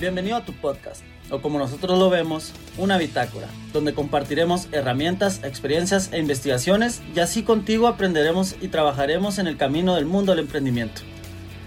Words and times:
Bienvenido 0.00 0.36
a 0.36 0.44
tu 0.44 0.52
podcast, 0.52 1.02
o 1.28 1.42
como 1.42 1.58
nosotros 1.58 1.98
lo 1.98 2.08
vemos, 2.08 2.52
una 2.76 2.98
bitácora, 2.98 3.48
donde 3.72 3.94
compartiremos 3.94 4.68
herramientas, 4.70 5.40
experiencias 5.42 6.10
e 6.12 6.20
investigaciones 6.20 7.02
y 7.16 7.18
así 7.18 7.42
contigo 7.42 7.88
aprenderemos 7.88 8.54
y 8.60 8.68
trabajaremos 8.68 9.40
en 9.40 9.48
el 9.48 9.56
camino 9.56 9.96
del 9.96 10.06
mundo 10.06 10.30
del 10.30 10.44
emprendimiento. 10.44 11.02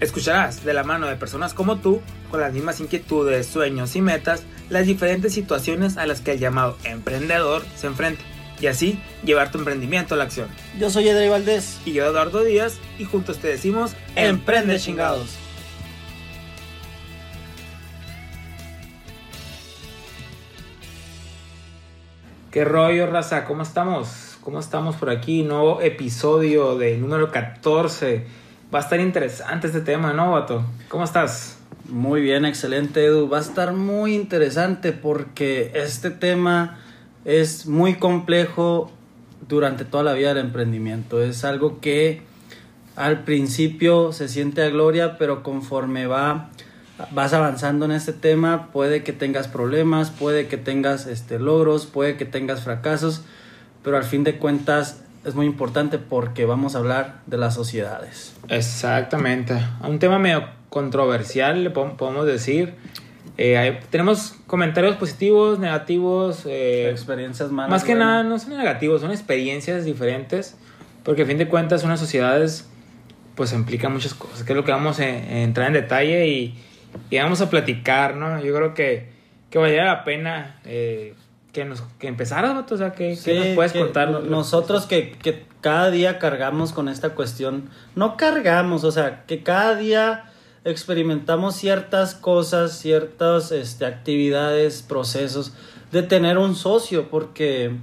Escucharás 0.00 0.64
de 0.64 0.72
la 0.72 0.82
mano 0.82 1.08
de 1.08 1.16
personas 1.16 1.52
como 1.52 1.76
tú, 1.76 2.00
con 2.30 2.40
las 2.40 2.54
mismas 2.54 2.80
inquietudes, 2.80 3.46
sueños 3.46 3.96
y 3.96 4.00
metas, 4.00 4.44
las 4.70 4.86
diferentes 4.86 5.34
situaciones 5.34 5.98
a 5.98 6.06
las 6.06 6.22
que 6.22 6.32
el 6.32 6.38
llamado 6.38 6.78
emprendedor 6.84 7.62
se 7.76 7.88
enfrenta 7.88 8.22
y 8.62 8.66
así 8.66 8.98
llevar 9.26 9.50
tu 9.50 9.58
emprendimiento 9.58 10.14
a 10.14 10.16
la 10.16 10.24
acción. 10.24 10.48
Yo 10.78 10.88
soy 10.88 11.06
Edrey 11.06 11.28
Valdés. 11.28 11.80
Y 11.84 11.92
yo 11.92 12.06
Eduardo 12.06 12.42
Díaz 12.42 12.78
y 12.98 13.04
juntos 13.04 13.38
te 13.38 13.48
decimos 13.48 13.92
Emprende 14.16 14.78
chingados. 14.78 15.41
¿Qué 22.52 22.66
rollo, 22.66 23.06
raza? 23.06 23.46
¿Cómo 23.46 23.62
estamos? 23.62 24.36
¿Cómo 24.42 24.60
estamos 24.60 24.96
por 24.96 25.08
aquí? 25.08 25.42
Nuevo 25.42 25.80
episodio 25.80 26.76
de 26.76 26.98
número 26.98 27.32
14. 27.32 28.26
Va 28.74 28.80
a 28.80 28.82
estar 28.82 29.00
interesante 29.00 29.68
este 29.68 29.80
tema, 29.80 30.12
¿no, 30.12 30.32
Vato? 30.32 30.62
¿Cómo 30.90 31.04
estás? 31.04 31.56
Muy 31.88 32.20
bien, 32.20 32.44
excelente, 32.44 33.06
Edu. 33.06 33.26
Va 33.26 33.38
a 33.38 33.40
estar 33.40 33.72
muy 33.72 34.14
interesante 34.14 34.92
porque 34.92 35.72
este 35.74 36.10
tema 36.10 36.78
es 37.24 37.64
muy 37.66 37.94
complejo 37.94 38.92
durante 39.48 39.86
toda 39.86 40.02
la 40.02 40.12
vida 40.12 40.34
del 40.34 40.44
emprendimiento. 40.44 41.22
Es 41.22 41.46
algo 41.46 41.80
que 41.80 42.20
al 42.96 43.24
principio 43.24 44.12
se 44.12 44.28
siente 44.28 44.62
a 44.62 44.68
gloria, 44.68 45.16
pero 45.16 45.42
conforme 45.42 46.06
va 46.06 46.50
vas 47.10 47.32
avanzando 47.32 47.84
en 47.84 47.92
este 47.92 48.12
tema, 48.12 48.68
puede 48.72 49.02
que 49.02 49.12
tengas 49.12 49.48
problemas, 49.48 50.10
puede 50.10 50.46
que 50.46 50.56
tengas 50.56 51.06
este, 51.06 51.38
logros, 51.38 51.86
puede 51.86 52.16
que 52.16 52.24
tengas 52.24 52.62
fracasos, 52.62 53.22
pero 53.82 53.96
al 53.96 54.04
fin 54.04 54.24
de 54.24 54.38
cuentas 54.38 55.02
es 55.24 55.34
muy 55.34 55.46
importante 55.46 55.98
porque 55.98 56.44
vamos 56.44 56.74
a 56.74 56.78
hablar 56.78 57.20
de 57.26 57.38
las 57.38 57.54
sociedades. 57.54 58.34
Exactamente. 58.48 59.56
Un 59.82 59.98
tema 59.98 60.18
medio 60.18 60.48
controversial, 60.68 61.64
le 61.64 61.70
podemos 61.70 62.26
decir. 62.26 62.74
Eh, 63.38 63.80
tenemos 63.90 64.34
comentarios 64.46 64.96
positivos, 64.96 65.58
negativos. 65.58 66.44
Eh, 66.46 66.90
experiencias 66.90 67.50
malas. 67.50 67.70
Más 67.70 67.84
que 67.84 67.94
nada, 67.94 68.22
no 68.22 68.38
son 68.38 68.56
negativos, 68.56 69.00
son 69.00 69.10
experiencias 69.10 69.84
diferentes. 69.84 70.56
Porque 71.04 71.22
a 71.22 71.26
fin 71.26 71.38
de 71.38 71.48
cuentas, 71.48 71.84
unas 71.84 72.00
sociedades 72.00 72.68
pues 73.34 73.52
implican 73.52 73.92
muchas 73.92 74.14
cosas, 74.14 74.44
que 74.44 74.52
es 74.52 74.56
lo 74.56 74.64
que 74.64 74.72
vamos 74.72 75.00
a 75.00 75.08
entrar 75.08 75.68
en 75.68 75.72
detalle 75.72 76.26
y, 76.28 76.54
y 77.10 77.18
vamos 77.18 77.40
a 77.40 77.50
platicar, 77.50 78.16
¿no? 78.16 78.42
Yo 78.42 78.54
creo 78.54 78.74
que, 78.74 79.10
que 79.50 79.58
valdría 79.58 79.84
la 79.84 80.04
pena 80.04 80.60
eh, 80.64 81.14
que, 81.52 81.64
nos, 81.64 81.82
que 81.98 82.08
empezaras, 82.08 82.56
O 82.70 82.76
sea, 82.76 82.92
que, 82.92 83.10
nos 83.10 83.46
puedes 83.54 83.72
contar. 83.72 84.10
Nosotros 84.22 84.86
que, 84.86 85.12
que 85.12 85.44
cada 85.60 85.90
día 85.90 86.18
cargamos 86.18 86.72
con 86.72 86.88
esta 86.88 87.10
cuestión, 87.10 87.70
no 87.94 88.16
cargamos, 88.16 88.84
o 88.84 88.90
sea, 88.90 89.24
que 89.26 89.42
cada 89.42 89.76
día 89.76 90.24
experimentamos 90.64 91.56
ciertas 91.56 92.14
cosas, 92.14 92.78
ciertas 92.78 93.52
este, 93.52 93.84
actividades, 93.84 94.82
procesos 94.82 95.52
de 95.90 96.02
tener 96.02 96.38
un 96.38 96.54
socio, 96.54 97.08
porque 97.10 97.76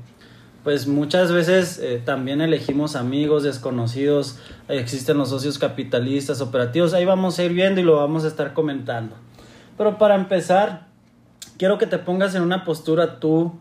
pues 0.63 0.87
muchas 0.87 1.31
veces 1.31 1.79
eh, 1.79 2.01
también 2.03 2.41
elegimos 2.41 2.95
amigos 2.95 3.43
desconocidos, 3.43 4.39
existen 4.69 5.17
los 5.17 5.29
socios 5.29 5.57
capitalistas, 5.57 6.41
operativos, 6.41 6.93
ahí 6.93 7.05
vamos 7.05 7.39
a 7.39 7.43
ir 7.43 7.53
viendo 7.53 7.81
y 7.81 7.83
lo 7.83 7.95
vamos 7.95 8.23
a 8.23 8.27
estar 8.27 8.53
comentando. 8.53 9.15
Pero 9.77 9.97
para 9.97 10.15
empezar, 10.15 10.87
quiero 11.57 11.77
que 11.77 11.87
te 11.87 11.97
pongas 11.97 12.35
en 12.35 12.43
una 12.43 12.63
postura 12.63 13.19
tú, 13.19 13.53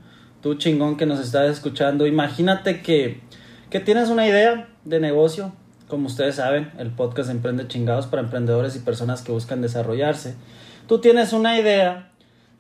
tú 0.43 0.55
chingón 0.55 0.97
que 0.97 1.07
nos 1.07 1.21
estás 1.21 1.51
escuchando, 1.51 2.07
imagínate 2.07 2.83
que, 2.83 3.21
que 3.71 3.81
tienes 3.81 4.11
una 4.11 4.27
idea 4.27 4.69
de 4.85 5.01
negocio, 5.01 5.53
como 5.89 6.07
ustedes 6.07 6.37
saben, 6.37 6.71
el 6.79 6.91
podcast 6.91 7.31
Emprende 7.31 7.67
Chingados 7.67 8.07
para 8.07 8.23
emprendedores 8.23 8.77
y 8.77 8.81
personas 8.81 9.23
que 9.23 9.33
buscan 9.33 9.63
desarrollarse. 9.63 10.35
Tú 10.87 11.01
tienes 11.01 11.33
una 11.33 11.59
idea 11.59 12.11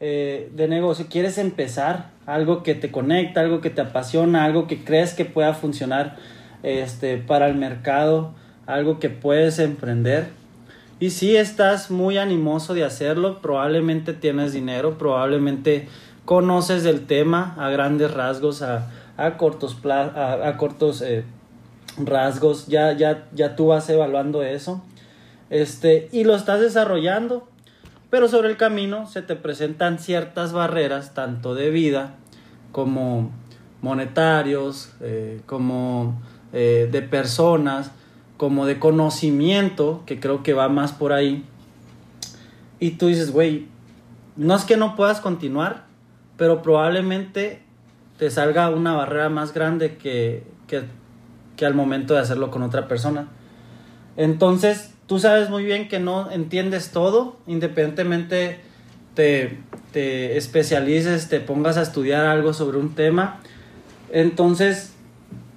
eh, 0.00 0.50
de 0.54 0.68
negocio, 0.68 1.06
quieres 1.10 1.36
empezar 1.38 2.10
algo 2.24 2.62
que 2.62 2.74
te 2.74 2.90
conecta, 2.90 3.40
algo 3.40 3.60
que 3.60 3.70
te 3.70 3.80
apasiona, 3.80 4.44
algo 4.44 4.66
que 4.66 4.84
crees 4.84 5.14
que 5.14 5.24
pueda 5.24 5.54
funcionar 5.54 6.16
este, 6.62 7.18
para 7.18 7.48
el 7.48 7.54
mercado, 7.54 8.34
algo 8.68 9.00
que 9.00 9.08
puedes 9.08 9.58
emprender. 9.58 10.28
Y 11.00 11.10
si 11.10 11.36
estás 11.36 11.90
muy 11.90 12.18
animoso 12.18 12.74
de 12.74 12.84
hacerlo, 12.84 13.40
probablemente 13.40 14.12
tienes 14.12 14.52
dinero, 14.52 14.98
probablemente 14.98 15.88
conoces 16.24 16.82
del 16.82 17.06
tema 17.06 17.54
a 17.58 17.70
grandes 17.70 18.12
rasgos, 18.12 18.60
a, 18.60 18.90
a 19.16 19.36
cortos, 19.38 19.78
a, 19.86 20.54
cortos 20.58 21.00
eh, 21.00 21.24
rasgos, 21.96 22.66
ya, 22.66 22.92
ya, 22.92 23.26
ya 23.32 23.56
tú 23.56 23.68
vas 23.68 23.88
evaluando 23.88 24.42
eso. 24.42 24.82
Este, 25.48 26.10
y 26.12 26.24
lo 26.24 26.36
estás 26.36 26.60
desarrollando, 26.60 27.48
pero 28.10 28.28
sobre 28.28 28.50
el 28.50 28.58
camino 28.58 29.06
se 29.06 29.22
te 29.22 29.34
presentan 29.34 29.98
ciertas 29.98 30.52
barreras, 30.52 31.14
tanto 31.14 31.54
de 31.54 31.70
vida 31.70 32.16
como 32.70 33.30
monetarios, 33.80 34.92
eh, 35.00 35.40
como 35.46 36.20
eh, 36.52 36.88
de 36.92 37.00
personas, 37.00 37.92
como 38.38 38.64
de 38.64 38.78
conocimiento, 38.78 40.02
que 40.06 40.18
creo 40.18 40.42
que 40.42 40.54
va 40.54 40.70
más 40.70 40.92
por 40.92 41.12
ahí. 41.12 41.44
Y 42.80 42.92
tú 42.92 43.08
dices, 43.08 43.32
güey, 43.32 43.66
no 44.36 44.54
es 44.54 44.64
que 44.64 44.78
no 44.78 44.96
puedas 44.96 45.20
continuar, 45.20 45.84
pero 46.38 46.62
probablemente 46.62 47.60
te 48.16 48.30
salga 48.30 48.70
una 48.70 48.94
barrera 48.94 49.28
más 49.28 49.52
grande 49.52 49.96
que, 49.96 50.44
que, 50.68 50.84
que 51.56 51.66
al 51.66 51.74
momento 51.74 52.14
de 52.14 52.20
hacerlo 52.20 52.50
con 52.50 52.62
otra 52.62 52.88
persona. 52.88 53.28
Entonces, 54.16 54.94
tú 55.06 55.18
sabes 55.18 55.50
muy 55.50 55.64
bien 55.64 55.88
que 55.88 55.98
no 55.98 56.30
entiendes 56.30 56.92
todo, 56.92 57.36
independientemente 57.48 58.60
te, 59.14 59.58
te 59.92 60.36
especialices, 60.36 61.28
te 61.28 61.40
pongas 61.40 61.76
a 61.76 61.82
estudiar 61.82 62.26
algo 62.26 62.54
sobre 62.54 62.78
un 62.78 62.94
tema. 62.94 63.40
Entonces, 64.12 64.92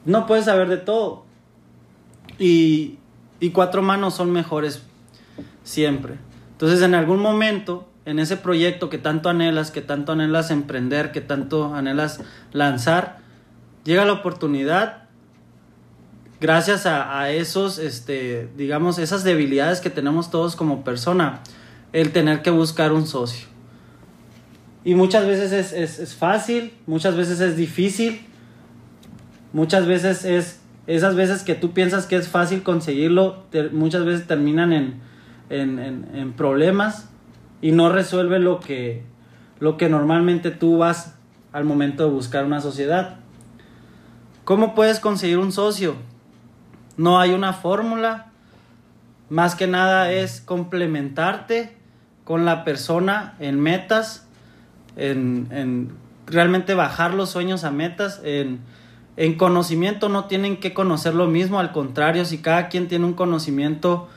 no 0.05 0.25
puedes 0.25 0.45
saber 0.45 0.67
de 0.67 0.77
todo. 0.77 1.25
Y, 2.41 2.97
y 3.39 3.51
cuatro 3.51 3.81
manos 3.81 4.15
son 4.15 4.31
mejores 4.31 4.83
siempre. 5.63 6.15
Entonces, 6.51 6.81
en 6.81 6.93
algún 6.93 7.19
momento, 7.19 7.87
en 8.05 8.19
ese 8.19 8.35
proyecto 8.35 8.89
que 8.89 8.97
tanto 8.97 9.29
anhelas, 9.29 9.71
que 9.71 9.81
tanto 9.81 10.11
anhelas 10.11 10.51
emprender, 10.51 11.11
que 11.11 11.21
tanto 11.21 11.73
anhelas 11.73 12.21
lanzar, 12.51 13.19
llega 13.83 14.05
la 14.05 14.13
oportunidad 14.13 15.01
gracias 16.41 16.87
a, 16.87 17.29
esos, 17.29 17.77
este, 17.77 18.49
digamos, 18.57 18.97
esas 18.97 19.23
debilidades 19.23 19.79
que 19.79 19.91
tenemos 19.91 20.31
todos 20.31 20.55
como 20.55 20.83
persona, 20.83 21.41
el 21.93 22.11
tener 22.11 22.41
que 22.41 22.49
buscar 22.49 22.91
un 22.91 23.05
socio. 23.05 23.47
Y 24.83 24.95
muchas 24.95 25.27
veces 25.27 25.71
es, 25.71 26.15
fácil, 26.15 26.73
muchas 26.87 27.15
veces 27.15 27.39
es 27.41 27.55
difícil, 27.55 28.25
muchas 29.53 29.85
veces 29.85 30.25
es, 30.25 30.60
esas 30.87 31.15
veces 31.15 31.43
que 31.43 31.55
tú 31.55 31.71
piensas 31.71 32.05
que 32.05 32.15
es 32.15 32.27
fácil 32.27 32.63
conseguirlo, 32.63 33.43
muchas 33.71 34.05
veces 34.05 34.27
terminan 34.27 34.73
en, 34.73 35.01
en, 35.49 36.33
problemas 36.33 37.09
y 37.61 37.71
no 37.71 37.89
resuelve 37.89 38.39
lo 38.39 38.59
que, 38.59 39.03
lo 39.59 39.77
que 39.77 39.89
normalmente 39.89 40.49
tú 40.51 40.77
vas 40.77 41.15
al 41.51 41.65
momento 41.65 42.05
de 42.05 42.09
buscar 42.11 42.45
una 42.45 42.61
sociedad. 42.61 43.17
¿Cómo 44.43 44.73
puedes 44.73 44.99
conseguir 44.99 45.37
un 45.37 45.51
socio? 45.51 45.95
No 46.97 47.19
hay 47.19 47.31
una 47.31 47.53
fórmula. 47.53 48.31
Más 49.29 49.55
que 49.55 49.67
nada 49.67 50.11
es 50.11 50.41
complementarte 50.41 51.77
con 52.23 52.45
la 52.45 52.63
persona 52.63 53.35
en 53.39 53.59
metas, 53.59 54.27
en, 54.95 55.91
realmente 56.25 56.73
bajar 56.73 57.13
los 57.13 57.29
sueños 57.29 57.63
a 57.63 57.71
metas, 57.71 58.21
en, 58.23 58.61
conocimiento 59.37 60.09
no 60.09 60.25
tienen 60.25 60.57
que 60.57 60.73
conocer 60.73 61.13
lo 61.13 61.27
mismo, 61.27 61.59
al 61.59 61.71
contrario, 61.71 62.25
si 62.25 62.39
cada 62.39 62.69
quien 62.69 62.87
tiene 62.87 63.05
un 63.05 63.13
conocimiento 63.13 64.07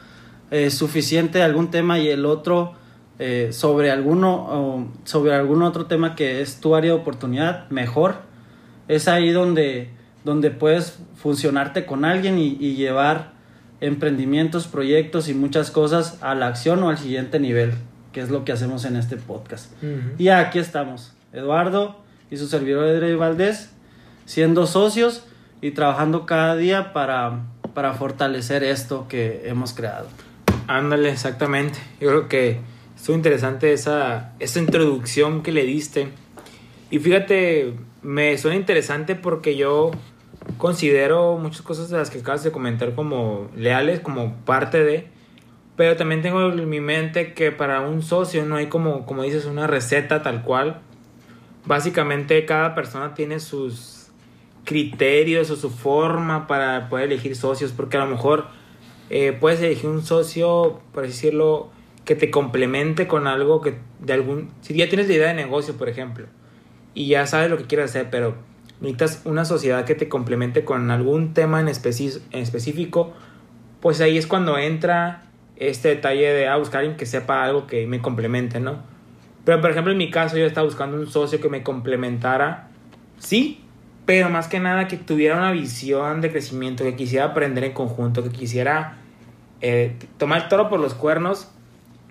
eh, 0.51 0.71
suficiente 0.71 1.39
de 1.39 1.45
algún 1.45 1.71
tema 1.71 1.99
y 1.99 2.09
el 2.09 2.25
otro 2.27 2.73
eh, 3.19 3.51
sobre 3.53 3.91
alguno 3.91 4.89
sobre 5.05 5.35
algún 5.35 5.63
otro 5.63 5.87
tema 5.87 6.15
que 6.15 6.41
es 6.41 6.61
tu 6.61 6.75
área 6.75 6.93
de 6.93 6.99
oportunidad, 6.99 7.69
mejor. 7.71 8.17
Es 8.89 9.09
ahí 9.09 9.31
donde 9.31 9.91
donde 10.25 10.51
puedes 10.51 10.99
funcionarte 11.17 11.85
con 11.85 12.05
alguien 12.05 12.39
y, 12.39 12.75
llevar 12.75 13.33
emprendimientos, 13.81 14.67
proyectos 14.67 15.29
y 15.29 15.35
muchas 15.35 15.71
cosas 15.71 16.19
a 16.23 16.35
la 16.35 16.47
acción 16.47 16.83
o 16.83 16.89
al 16.89 16.99
siguiente 16.99 17.39
nivel, 17.39 17.75
que 18.13 18.21
es 18.21 18.31
lo 18.31 18.45
que 18.45 18.53
hacemos 18.53 18.87
en 18.87 18.97
este 18.97 19.17
podcast. 19.17 19.71
Y 20.19 20.29
aquí 20.29 20.59
estamos, 20.59 21.13
Eduardo 21.33 22.01
y 22.31 22.39
su 22.39 22.47
servidor 22.47 22.87
Edrey 22.87 23.15
Valdés, 23.15 23.74
siendo 24.25 24.67
socios 24.67 25.25
y 25.61 25.73
trabajando 25.73 26.27
cada 26.27 26.57
día 26.57 26.93
para, 26.93 27.41
para 27.75 27.95
fortalecer 27.95 28.65
esto 28.65 29.07
que 29.09 29.43
hemos 29.49 29.73
creado. 29.73 30.09
Ándale, 30.67 31.11
exactamente. 31.11 31.79
Yo 32.01 32.09
creo 32.09 32.29
que 32.29 32.61
Estuvo 33.05 33.17
interesante 33.17 33.71
esa, 33.75 34.33
esa 34.39 34.61
introducción 34.61 35.43
que 35.43 35.53
le 35.53 35.65
diste. 35.65 36.09
Y 36.91 37.01
fíjate, 37.01 37.75
me 38.01 38.39
suena 38.39 38.57
interesante 38.57 39.15
porque 39.15 39.57
yo 39.57 39.91
considero 40.57 41.37
muchas 41.37 41.61
cosas 41.61 41.91
de 41.91 41.99
las 41.99 42.09
que 42.09 42.21
acabas 42.21 42.45
de 42.45 42.51
comentar 42.51 42.95
como 42.95 43.51
leales, 43.57 44.01
como 44.01 44.37
parte 44.47 44.83
de, 44.83 45.09
pero 45.77 45.97
también 45.97 46.23
tengo 46.23 46.51
en 46.51 46.67
mi 46.67 46.81
mente 46.81 47.35
que 47.35 47.53
para 47.53 47.83
un 47.83 48.01
socio 48.01 48.47
no 48.47 48.57
hay 48.57 48.69
como, 48.69 49.05
como 49.05 49.23
dices, 49.23 49.45
una 49.45 49.67
receta 49.67 50.23
tal 50.23 50.43
cual. 50.43 50.81
Básicamente 51.67 52.47
cada 52.47 52.75
persona 52.75 53.13
tiene 53.13 53.39
sus 53.39 53.94
criterios 54.65 55.51
o 55.51 55.57
su 55.57 55.71
forma 55.71 56.47
para 56.47 56.89
poder 56.89 57.07
elegir 57.07 57.37
socios, 57.37 57.73
porque 57.73 57.97
a 57.97 58.05
lo 58.05 58.11
mejor 58.11 58.47
eh, 59.11 59.37
puedes 59.39 59.61
elegir 59.61 59.91
un 59.91 60.03
socio, 60.03 60.81
por 60.93 61.07
decirlo, 61.07 61.71
que 62.05 62.15
te 62.15 62.31
complemente 62.31 63.07
con 63.07 63.27
algo 63.27 63.61
que 63.61 63.77
de 64.01 64.13
algún... 64.13 64.51
Si 64.61 64.75
ya 64.75 64.89
tienes 64.89 65.09
la 65.09 65.15
idea 65.15 65.29
de 65.29 65.35
negocio, 65.35 65.75
por 65.77 65.89
ejemplo, 65.89 66.27
y 66.95 67.09
ya 67.09 67.27
sabes 67.27 67.51
lo 67.51 67.57
que 67.57 67.65
quieres 67.65 67.91
hacer, 67.91 68.09
pero 68.11 68.37
necesitas 68.81 69.23
una 69.25 69.45
sociedad 69.45 69.85
que 69.85 69.95
te 69.95 70.09
complemente 70.09 70.65
con 70.65 70.91
algún 70.91 71.35
tema 71.35 71.61
en, 71.61 71.69
en 71.69 72.41
específico, 72.43 73.13
pues 73.81 74.01
ahí 74.01 74.17
es 74.17 74.27
cuando 74.27 74.59
entra 74.59 75.23
este 75.57 75.89
detalle 75.89 76.33
de 76.33 76.49
ah, 76.49 76.57
buscar 76.57 76.81
alguien 76.81 76.97
que 76.97 77.07
sepa 77.07 77.45
algo 77.45 77.67
que 77.67 77.87
me 77.87 78.01
complemente, 78.01 78.61
¿no? 78.61 78.83
Pero 79.45 79.61
por 79.61 79.71
ejemplo 79.71 79.93
en 79.93 79.99
mi 79.99 80.11
caso 80.11 80.37
yo 80.37 80.47
estaba 80.47 80.67
buscando 80.67 80.97
un 80.97 81.07
socio 81.07 81.41
que 81.41 81.49
me 81.49 81.63
complementara, 81.63 82.71
sí, 83.19 83.64
pero 84.07 84.29
más 84.29 84.49
que 84.49 84.61
nada 84.61 84.87
que 84.87 84.97
tuviera 84.97 85.37
una 85.37 85.53
visión 85.53 86.21
de 86.21 86.31
crecimiento, 86.31 86.85
que 86.85 86.95
quisiera 86.95 87.27
aprender 87.27 87.65
en 87.65 87.73
conjunto, 87.73 88.23
que 88.23 88.31
quisiera 88.31 88.99
eh, 89.61 89.97
tomar 90.19 90.43
el 90.43 90.49
toro 90.49 90.69
por 90.69 90.81
los 90.81 90.95
cuernos. 90.95 91.49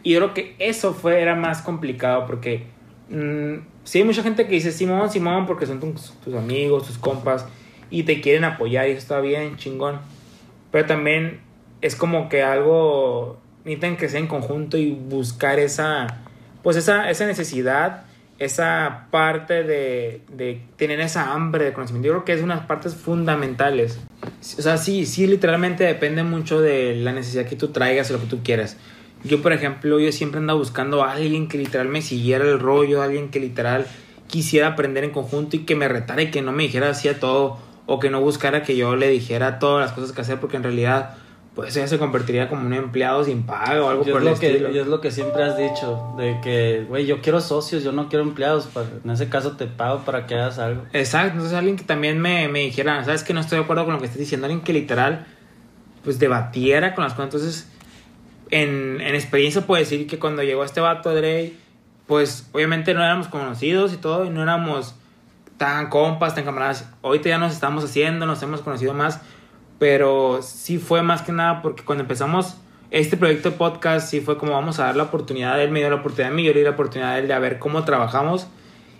Y 0.01 0.13
yo 0.13 0.19
creo 0.19 0.33
que 0.33 0.55
eso 0.59 0.93
fue, 0.93 1.21
era 1.21 1.35
más 1.35 1.61
complicado 1.61 2.25
porque 2.25 2.65
mmm, 3.09 3.57
sí 3.83 3.99
hay 3.99 4.03
mucha 4.03 4.23
gente 4.23 4.47
que 4.47 4.53
dice 4.53 4.71
Simón, 4.71 5.09
Simón, 5.11 5.45
porque 5.45 5.65
son 5.65 5.79
tus, 5.79 6.13
amigos, 6.35 6.87
tus 6.87 6.97
compas, 6.97 7.45
y 7.89 8.03
te 8.03 8.21
quieren 8.21 8.43
apoyar 8.43 8.87
y 8.87 8.91
eso 8.91 8.99
está 8.99 9.19
bien, 9.19 9.57
chingón. 9.57 9.99
Pero 10.71 10.87
también 10.87 11.41
es 11.81 11.95
como 11.95 12.27
que 12.27 12.41
algo, 12.41 13.39
necesitan 13.65 14.09
sea 14.09 14.19
en 14.19 14.27
conjunto 14.27 14.77
y 14.77 14.91
buscar 14.91 15.59
esa, 15.59 16.07
pues 16.63 16.75
esa, 16.75 17.11
esa 17.11 17.27
necesidad, 17.27 18.05
esa 18.39 19.07
parte 19.11 19.63
de, 19.63 20.21
de 20.31 20.61
tener 20.75 20.99
esa 20.99 21.33
hambre 21.33 21.65
de 21.65 21.73
conocimiento. 21.73 22.07
Yo 22.07 22.13
creo 22.13 22.25
que 22.25 22.33
es 22.33 22.41
unas 22.41 22.65
partes 22.65 22.95
fundamentales. 22.95 23.99
O 24.57 24.61
sea, 24.61 24.77
sí, 24.77 25.05
sí, 25.05 25.27
literalmente 25.27 25.83
depende 25.83 26.23
mucho 26.23 26.61
de 26.61 26.95
la 26.95 27.11
necesidad 27.11 27.45
que 27.45 27.55
tú 27.55 27.69
traigas 27.69 28.09
o 28.09 28.13
lo 28.13 28.19
que 28.19 28.27
tú 28.27 28.43
quieras. 28.43 28.77
Yo, 29.23 29.41
por 29.41 29.53
ejemplo, 29.53 29.99
yo 29.99 30.11
siempre 30.11 30.39
andaba 30.39 30.59
buscando 30.59 31.03
a 31.03 31.13
alguien 31.13 31.47
que 31.47 31.57
literal 31.57 31.87
me 31.87 32.01
siguiera 32.01 32.43
el 32.43 32.59
rollo, 32.59 33.01
alguien 33.01 33.29
que 33.29 33.39
literal 33.39 33.85
quisiera 34.27 34.67
aprender 34.67 35.03
en 35.03 35.11
conjunto 35.11 35.55
y 35.55 35.59
que 35.59 35.75
me 35.75 35.87
retara 35.87 36.23
y 36.23 36.31
que 36.31 36.41
no 36.41 36.51
me 36.51 36.63
dijera 36.63 36.89
así 36.89 37.07
a 37.07 37.19
todo 37.19 37.57
o 37.85 37.99
que 37.99 38.09
no 38.09 38.19
buscara 38.19 38.63
que 38.63 38.75
yo 38.75 38.95
le 38.95 39.07
dijera 39.09 39.59
todas 39.59 39.85
las 39.85 39.93
cosas 39.93 40.11
que 40.11 40.21
hacer 40.21 40.39
porque 40.39 40.57
en 40.57 40.63
realidad 40.63 41.15
pues 41.55 41.75
ella 41.77 41.87
se 41.87 41.99
convertiría 41.99 42.49
como 42.49 42.65
un 42.65 42.73
empleado 42.73 43.23
sin 43.23 43.43
pago 43.43 43.85
o 43.85 43.89
algo 43.89 44.03
por 44.03 44.21
el 44.21 44.29
estilo. 44.29 44.71
Que, 44.71 44.81
es 44.81 44.87
lo 44.87 45.01
que 45.01 45.11
siempre 45.11 45.43
has 45.43 45.55
dicho, 45.55 46.13
de 46.17 46.39
que, 46.41 46.85
güey, 46.87 47.05
yo 47.05 47.21
quiero 47.21 47.41
socios, 47.41 47.83
yo 47.83 47.91
no 47.91 48.09
quiero 48.09 48.23
empleados, 48.23 48.69
en 49.03 49.11
ese 49.11 49.29
caso 49.29 49.55
te 49.55 49.67
pago 49.67 50.03
para 50.03 50.25
que 50.25 50.33
hagas 50.33 50.57
algo. 50.57 50.83
Exacto, 50.93 51.33
entonces 51.33 51.55
alguien 51.55 51.75
que 51.75 51.83
también 51.83 52.19
me, 52.19 52.47
me 52.47 52.59
dijera, 52.59 53.03
sabes 53.05 53.23
que 53.23 53.35
no 53.35 53.39
estoy 53.39 53.59
de 53.59 53.65
acuerdo 53.65 53.85
con 53.85 53.93
lo 53.93 53.99
que 53.99 54.05
estás 54.05 54.19
diciendo, 54.19 54.45
alguien 54.45 54.63
que 54.63 54.73
literal, 54.73 55.27
pues 56.03 56.17
debatiera 56.17 56.95
con 56.95 57.03
las 57.03 57.13
cosas, 57.13 57.33
entonces, 57.33 57.71
en, 58.49 58.99
en 59.01 59.13
experiencia 59.13 59.61
puedo 59.61 59.79
decir 59.79 60.07
que 60.07 60.17
cuando 60.17 60.41
llegó 60.41 60.63
este 60.63 60.81
vato 60.81 61.13
Dre, 61.13 61.53
pues 62.07 62.49
obviamente 62.51 62.95
no 62.95 63.03
éramos 63.03 63.27
conocidos 63.27 63.93
y 63.93 63.97
todo, 63.97 64.25
y 64.25 64.31
no 64.31 64.41
éramos 64.41 64.95
tan 65.57 65.89
compas, 65.89 66.33
tan 66.33 66.45
camaradas, 66.45 66.89
ahorita 67.03 67.29
ya 67.29 67.37
nos 67.37 67.53
estamos 67.53 67.83
haciendo, 67.83 68.25
nos 68.25 68.41
hemos 68.41 68.61
conocido 68.61 68.95
más, 68.95 69.21
pero 69.83 70.39
sí 70.41 70.77
fue 70.77 71.01
más 71.01 71.23
que 71.23 71.33
nada 71.33 71.61
porque 71.61 71.83
cuando 71.83 72.03
empezamos 72.03 72.55
este 72.89 73.17
proyecto 73.17 73.51
de 73.51 73.57
podcast, 73.57 74.09
sí 74.09 74.21
fue 74.21 74.37
como 74.37 74.53
vamos 74.53 74.79
a 74.79 74.85
dar 74.85 74.95
la 74.95 75.03
oportunidad, 75.03 75.61
él 75.61 75.71
me 75.71 75.79
dio 75.79 75.89
la 75.89 75.97
oportunidad 75.97 76.31
a 76.31 76.33
mí, 76.33 76.45
yo 76.45 76.53
le 76.53 76.59
di 76.59 76.63
la 76.63 76.71
oportunidad 76.71 77.11
a 77.11 77.19
él 77.19 77.27
de 77.27 77.37
ver 77.37 77.59
cómo 77.59 77.83
trabajamos. 77.83 78.47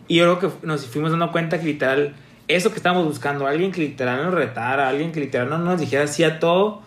Y 0.10 0.18
yo 0.18 0.38
creo 0.38 0.52
que 0.52 0.68
nos 0.68 0.86
fuimos 0.86 1.12
dando 1.12 1.32
cuenta 1.32 1.58
que 1.58 1.68
literal, 1.68 2.16
eso 2.50 2.72
que 2.72 2.76
estábamos 2.76 3.06
buscando, 3.06 3.48
alguien 3.48 3.72
que 3.72 3.80
literal 3.80 4.26
nos 4.26 4.34
retara, 4.34 4.90
alguien 4.90 5.14
que 5.14 5.22
literal 5.22 5.50
no 5.50 5.58
nos 5.58 5.80
dijera 5.80 6.06
sí 6.08 6.26
a 6.26 6.42
todo, 6.42 6.82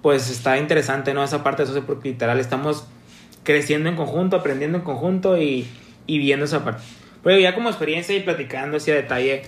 pues 0.00 0.30
está 0.30 0.56
interesante, 0.56 1.12
¿no? 1.12 1.22
Esa 1.22 1.44
parte 1.44 1.66
de 1.66 1.70
eso, 1.70 1.82
porque 1.84 2.12
literal 2.12 2.40
estamos 2.40 2.86
creciendo 3.42 3.90
en 3.90 3.96
conjunto, 3.96 4.36
aprendiendo 4.36 4.78
en 4.78 4.84
conjunto 4.84 5.36
y, 5.36 5.68
y 6.06 6.18
viendo 6.18 6.46
esa 6.46 6.64
parte. 6.64 6.82
Pero 7.22 7.38
ya 7.38 7.54
como 7.54 7.68
experiencia 7.68 8.16
y 8.16 8.20
platicando 8.20 8.78
así 8.78 8.90
a 8.90 8.94
detalle, 8.94 9.42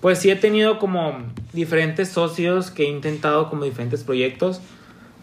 pues 0.00 0.18
sí 0.18 0.30
he 0.30 0.36
tenido 0.36 0.78
como 0.78 1.18
diferentes 1.52 2.08
socios 2.08 2.70
que 2.70 2.84
he 2.84 2.88
intentado 2.88 3.48
como 3.48 3.64
diferentes 3.64 4.04
proyectos. 4.04 4.60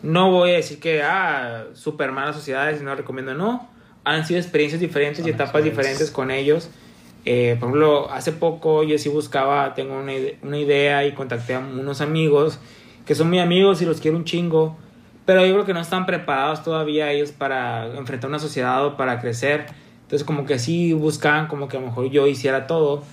No 0.01 0.31
voy 0.31 0.51
a 0.51 0.55
decir 0.55 0.79
que, 0.79 1.01
ah, 1.01 1.65
super 1.73 2.11
malas 2.11 2.35
sociedades 2.35 2.81
y 2.81 2.83
no 2.83 2.93
recomiendo, 2.95 3.33
no. 3.33 3.69
Han 4.03 4.25
sido 4.25 4.39
experiencias 4.39 4.81
diferentes 4.81 5.25
y 5.25 5.29
etapas 5.29 5.63
diferentes 5.63 6.11
con 6.11 6.29
ellos. 6.31 6.69
Eh, 7.25 7.55
por 7.59 7.69
ejemplo, 7.69 8.11
hace 8.11 8.33
poco 8.33 8.83
yo 8.83 8.97
sí 8.97 9.07
buscaba, 9.07 9.73
tengo 9.75 9.97
una, 9.97 10.11
una 10.41 10.57
idea 10.57 11.05
y 11.05 11.13
contacté 11.13 11.53
a 11.53 11.59
unos 11.59 12.01
amigos 12.01 12.59
que 13.05 13.15
son 13.15 13.29
mis 13.29 13.41
amigos 13.41 13.81
y 13.81 13.85
los 13.85 13.99
quiero 13.99 14.17
un 14.17 14.25
chingo. 14.25 14.77
Pero 15.25 15.45
yo 15.45 15.53
creo 15.53 15.65
que 15.65 15.73
no 15.73 15.79
están 15.79 16.05
preparados 16.05 16.63
todavía 16.63 17.11
ellos 17.11 17.31
para 17.31 17.87
enfrentar 17.95 18.29
una 18.29 18.39
sociedad 18.39 18.85
o 18.85 18.97
para 18.97 19.21
crecer. 19.21 19.67
Entonces 20.01 20.25
como 20.25 20.45
que 20.45 20.59
sí 20.59 20.93
buscaban 20.93 21.47
como 21.47 21.69
que 21.69 21.77
a 21.77 21.79
lo 21.79 21.87
mejor 21.87 22.09
yo 22.09 22.27
hiciera 22.27 22.67
todo 22.67 23.03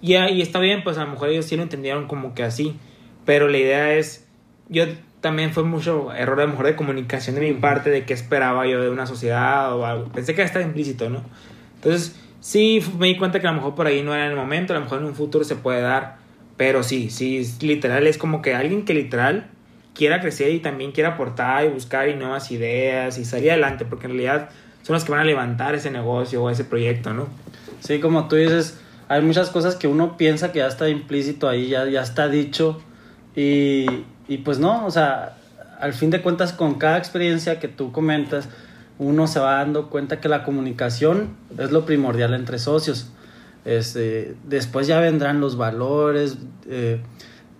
y, 0.00 0.14
y 0.14 0.42
está 0.42 0.58
bien, 0.58 0.82
pues 0.82 0.98
a 0.98 1.04
lo 1.04 1.10
mejor 1.10 1.28
ellos 1.28 1.44
sí 1.44 1.56
lo 1.56 1.62
entendieron 1.62 2.06
como 2.06 2.34
que 2.34 2.42
así. 2.42 2.76
Pero 3.24 3.48
la 3.48 3.58
idea 3.58 3.94
es, 3.94 4.26
yo 4.68 4.84
también 5.20 5.52
fue 5.52 5.62
mucho 5.62 6.12
error 6.12 6.40
a 6.40 6.44
lo 6.44 6.50
mejor 6.50 6.66
de 6.66 6.76
comunicación 6.76 7.36
de 7.36 7.42
mi 7.42 7.52
parte, 7.52 7.90
de 7.90 8.04
qué 8.04 8.14
esperaba 8.14 8.66
yo 8.66 8.80
de 8.80 8.90
una 8.90 9.06
sociedad 9.06 9.76
o 9.76 9.84
algo. 9.84 10.10
Pensé 10.10 10.34
que 10.34 10.42
estaba 10.42 10.64
implícito, 10.64 11.10
¿no? 11.10 11.22
Entonces, 11.76 12.18
sí 12.40 12.82
me 12.98 13.06
di 13.06 13.16
cuenta 13.16 13.40
que 13.40 13.46
a 13.46 13.50
lo 13.50 13.56
mejor 13.56 13.74
por 13.74 13.86
ahí 13.86 14.02
no 14.02 14.14
era 14.14 14.26
el 14.26 14.36
momento, 14.36 14.72
a 14.72 14.78
lo 14.78 14.84
mejor 14.84 15.00
en 15.00 15.06
un 15.06 15.14
futuro 15.14 15.44
se 15.44 15.56
puede 15.56 15.82
dar. 15.82 16.16
Pero 16.56 16.82
sí, 16.82 17.10
sí, 17.10 17.46
literal, 17.60 18.06
es 18.06 18.18
como 18.18 18.42
que 18.42 18.54
alguien 18.54 18.84
que 18.84 18.94
literal 18.94 19.48
quiera 19.94 20.20
crecer 20.20 20.50
y 20.52 20.60
también 20.60 20.92
quiera 20.92 21.10
aportar 21.10 21.64
y 21.64 21.68
buscar 21.68 22.08
y 22.08 22.14
nuevas 22.14 22.50
ideas 22.50 23.18
y 23.18 23.24
salir 23.24 23.50
adelante, 23.50 23.84
porque 23.84 24.06
en 24.06 24.12
realidad 24.12 24.50
son 24.82 24.94
los 24.94 25.04
que 25.04 25.12
van 25.12 25.20
a 25.20 25.24
levantar 25.24 25.74
ese 25.74 25.90
negocio 25.90 26.42
o 26.42 26.50
ese 26.50 26.64
proyecto, 26.64 27.12
¿no? 27.12 27.28
Sí, 27.80 27.98
como 28.00 28.28
tú 28.28 28.36
dices, 28.36 28.80
hay 29.10 29.22
muchas 29.22 29.50
cosas 29.50 29.74
que 29.74 29.88
uno 29.88 30.16
piensa 30.16 30.52
que 30.52 30.60
ya 30.60 30.68
está 30.68 30.88
implícito 30.88 31.48
ahí, 31.48 31.66
ya, 31.66 31.84
ya 31.86 32.00
está 32.00 32.28
dicho. 32.28 32.80
Y, 33.34 33.84
y 34.28 34.38
pues 34.44 34.60
no, 34.60 34.86
o 34.86 34.90
sea, 34.92 35.36
al 35.80 35.94
fin 35.94 36.10
de 36.10 36.22
cuentas 36.22 36.52
con 36.52 36.74
cada 36.74 36.96
experiencia 36.96 37.58
que 37.58 37.66
tú 37.66 37.90
comentas, 37.90 38.48
uno 39.00 39.26
se 39.26 39.40
va 39.40 39.54
dando 39.54 39.90
cuenta 39.90 40.20
que 40.20 40.28
la 40.28 40.44
comunicación 40.44 41.30
es 41.58 41.72
lo 41.72 41.84
primordial 41.86 42.34
entre 42.34 42.60
socios. 42.60 43.10
Este, 43.64 44.36
después 44.44 44.86
ya 44.86 45.00
vendrán 45.00 45.40
los 45.40 45.56
valores, 45.56 46.38
eh, 46.68 47.00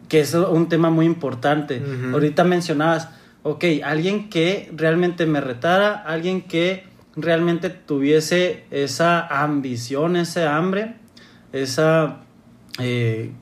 que 0.09 0.21
es 0.21 0.33
un 0.35 0.69
tema 0.69 0.91
muy 0.91 1.05
importante. 1.05 1.83
Ahorita 2.13 2.45
mencionabas, 2.45 3.09
ok, 3.43 3.65
alguien 3.83 4.31
que 4.31 4.71
realmente 4.77 5.27
me 5.27 5.41
retara, 5.41 5.95
alguien 5.95 6.43
que 6.43 6.85
realmente 7.17 7.71
tuviese 7.71 8.67
esa 8.71 9.27
ambición, 9.27 10.15
ese 10.15 10.47
hambre 10.47 11.00
esa, 11.53 12.19
eh, 12.79 13.33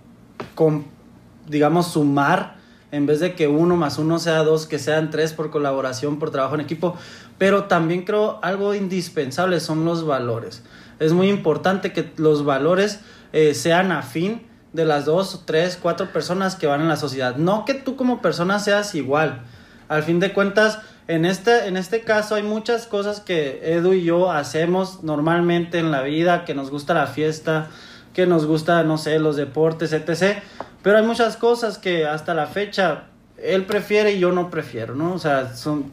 digamos, 1.49 1.89
sumar, 1.89 2.57
en 2.91 3.07
vez 3.07 3.21
de 3.21 3.35
que 3.35 3.49
uno 3.49 3.77
más 3.77 3.99
uno 3.99 4.19
sea 4.19 4.43
dos, 4.45 4.67
que 4.67 4.79
sean 4.79 5.11
tres 5.11 5.33
por 5.33 5.51
colaboración, 5.51 6.19
por 6.19 6.31
trabajo 6.31 6.55
en 6.55 6.63
equipo. 6.63 6.97
Pero 7.37 7.65
también 7.65 8.05
creo 8.05 8.39
algo 8.43 8.75
indispensable 8.75 9.61
son 9.61 9.85
los 9.85 10.07
valores. 10.07 10.63
Es 10.99 11.13
muy 11.13 11.29
importante 11.29 11.93
que 11.93 12.13
los 12.17 12.45
valores 12.45 13.01
eh, 13.33 13.55
sean 13.55 13.93
afín 13.93 14.43
de 14.73 14.85
las 14.85 15.05
dos, 15.05 15.43
tres, 15.47 15.79
cuatro 15.81 16.13
personas 16.13 16.57
que 16.57 16.67
van 16.67 16.81
en 16.81 16.89
la 16.89 16.97
sociedad. 16.97 17.37
No 17.37 17.65
que 17.65 17.75
tú 17.75 17.97
como 17.97 18.21
persona 18.21 18.59
seas 18.59 18.95
igual. 18.95 19.43
Al 19.89 20.03
fin 20.03 20.21
de 20.21 20.33
cuentas, 20.33 20.81
en 21.07 21.25
este, 21.25 21.67
en 21.67 21.77
este 21.77 22.03
caso 22.03 22.35
hay 22.35 22.43
muchas 22.43 22.87
cosas 22.87 23.21
que 23.21 23.61
Edu 23.63 23.95
y 23.95 24.05
yo 24.05 24.31
hacemos 24.31 25.03
normalmente 25.03 25.79
en 25.79 25.91
la 25.91 26.03
vida, 26.03 26.45
que 26.45 26.55
nos 26.55 26.71
gusta 26.71 26.93
la 26.93 27.07
fiesta, 27.07 27.69
que 28.19 28.27
nos 28.27 28.47
gusta, 28.47 28.83
no 28.83 28.99
sé, 28.99 29.21
los 29.21 29.37
deportes, 29.37 29.93
etc. 29.93 30.41
Pero 30.83 30.99
hay 30.99 31.07
muchas 31.07 31.37
cosas 31.37 31.79
que 31.79 32.05
hasta 32.05 32.35
la 32.35 32.49
fecha 32.49 33.05
él 33.41 33.65
prefiere 33.65 34.15
y 34.15 34.19
yo 34.19 34.33
no 34.33 34.51
prefiero, 34.51 34.97
¿no? 34.97 35.13
O 35.13 35.21
sea, 35.21 35.55
son, 35.55 35.93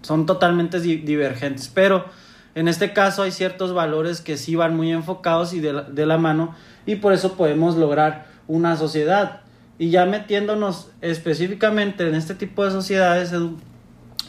son 0.00 0.24
totalmente 0.24 0.80
divergentes. 0.80 1.68
Pero 1.68 2.06
en 2.54 2.68
este 2.68 2.94
caso 2.94 3.22
hay 3.22 3.32
ciertos 3.32 3.74
valores 3.74 4.22
que 4.22 4.38
sí 4.38 4.56
van 4.56 4.78
muy 4.78 4.92
enfocados 4.92 5.52
y 5.52 5.60
de 5.60 5.74
la, 5.74 5.82
de 5.82 6.06
la 6.06 6.16
mano 6.16 6.54
y 6.86 6.96
por 6.96 7.12
eso 7.12 7.34
podemos 7.34 7.76
lograr 7.76 8.28
una 8.46 8.74
sociedad. 8.78 9.42
Y 9.78 9.90
ya 9.90 10.06
metiéndonos 10.06 10.88
específicamente 11.02 12.08
en 12.08 12.14
este 12.14 12.34
tipo 12.34 12.64
de 12.64 12.70
sociedades, 12.70 13.34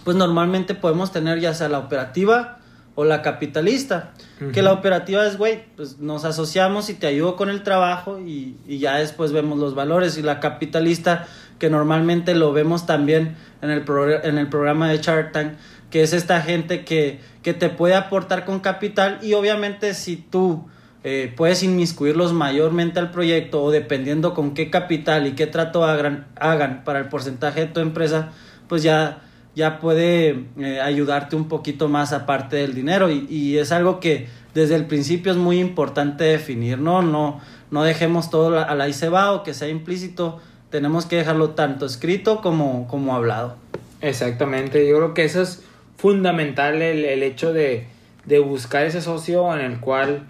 pues 0.04 0.18
normalmente 0.18 0.76
podemos 0.76 1.14
tener 1.14 1.40
ya 1.40 1.54
sea 1.54 1.70
la 1.70 1.80
operativa 1.80 2.59
o 3.00 3.06
la 3.06 3.22
capitalista. 3.22 4.12
Que 4.54 4.62
la 4.62 4.74
operativa 4.74 5.26
es, 5.26 5.38
güey, 5.38 5.64
pues 5.78 6.00
nos 6.00 6.26
asociamos 6.26 6.90
y 6.90 6.96
te 6.96 7.08
ayudo 7.08 7.38
con 7.38 7.50
el 7.50 7.64
trabajo 7.64 8.20
y, 8.20 8.58
y, 8.68 8.80
ya 8.80 8.98
después 8.98 9.32
vemos 9.32 9.58
los 9.58 9.74
valores. 9.74 10.18
Y 10.18 10.22
la 10.22 10.42
capitalista, 10.42 11.26
que 11.60 11.70
normalmente 11.70 12.36
lo 12.36 12.52
vemos 12.52 12.86
también 12.86 13.38
en 13.62 13.70
el, 13.70 13.86
en 14.24 14.38
el 14.38 14.50
programa 14.50 14.90
de 14.90 14.98
Shark 14.98 15.32
Tank, 15.32 15.54
que 15.90 16.04
es 16.04 16.12
esta 16.12 16.42
gente 16.42 16.84
que, 16.84 17.22
que 17.42 17.54
te 17.54 17.70
puede 17.70 17.96
aportar 17.96 18.44
con 18.44 18.60
capital 18.60 19.20
y 19.22 19.34
obviamente 19.34 19.94
si 19.94 20.18
tú 20.18 20.68
eh, 21.06 21.34
puedes 21.38 21.64
inmiscuirlos 21.64 22.34
mayormente 22.34 23.00
al 23.00 23.12
proyecto 23.12 23.64
o 23.64 23.72
dependiendo 23.72 24.34
con 24.34 24.54
qué 24.54 24.70
capital 24.70 25.26
y 25.26 25.32
qué 25.32 25.48
trato 25.48 25.86
hagan, 25.86 26.28
hagan 26.36 26.84
para 26.84 27.00
el 27.00 27.08
porcentaje 27.08 27.62
de 27.62 27.68
tu 27.68 27.80
empresa, 27.80 28.32
pues 28.68 28.84
ya, 28.84 29.22
ya 29.60 29.80
puede 29.80 30.46
eh, 30.58 30.80
ayudarte 30.82 31.36
un 31.36 31.50
poquito 31.50 31.90
más 31.90 32.14
aparte 32.14 32.56
del 32.56 32.74
dinero 32.74 33.12
y, 33.12 33.58
es 33.58 33.72
algo 33.72 34.00
que 34.00 34.28
desde 34.54 34.76
el 34.76 34.86
principio 34.86 35.32
es 35.34 35.38
muy 35.38 35.60
importante 35.60 36.24
definir, 36.24 36.80
¿no? 36.80 37.02
No, 37.02 37.42
no 37.70 37.84
dejemos 37.84 38.30
todo 38.30 38.58
a 38.58 38.74
la 38.74 38.88
y 38.88 38.94
se 38.94 39.10
va 39.10 39.34
o 39.34 39.44
que 39.44 39.54
sea 39.54 39.68
implícito, 39.68 40.40
tenemos 40.70 41.06
que 41.06 41.18
dejarlo 41.18 41.52
tanto 41.52 41.86
escrito 41.86 42.42
como, 42.42 42.88
como 42.88 43.14
hablado. 43.16 43.58
Exactamente, 44.02 44.88
yo 44.88 44.96
creo 44.96 45.14
que 45.14 45.26
eso 45.26 45.42
es 45.42 45.62
fundamental 45.98 46.82
el, 46.82 47.04
el 47.04 47.22
hecho 47.22 47.52
de, 47.52 47.86
de 48.26 48.40
buscar 48.40 48.86
ese 48.86 49.02
socio 49.02 49.54
en 49.54 49.60
el 49.60 49.80
cual 49.82 50.26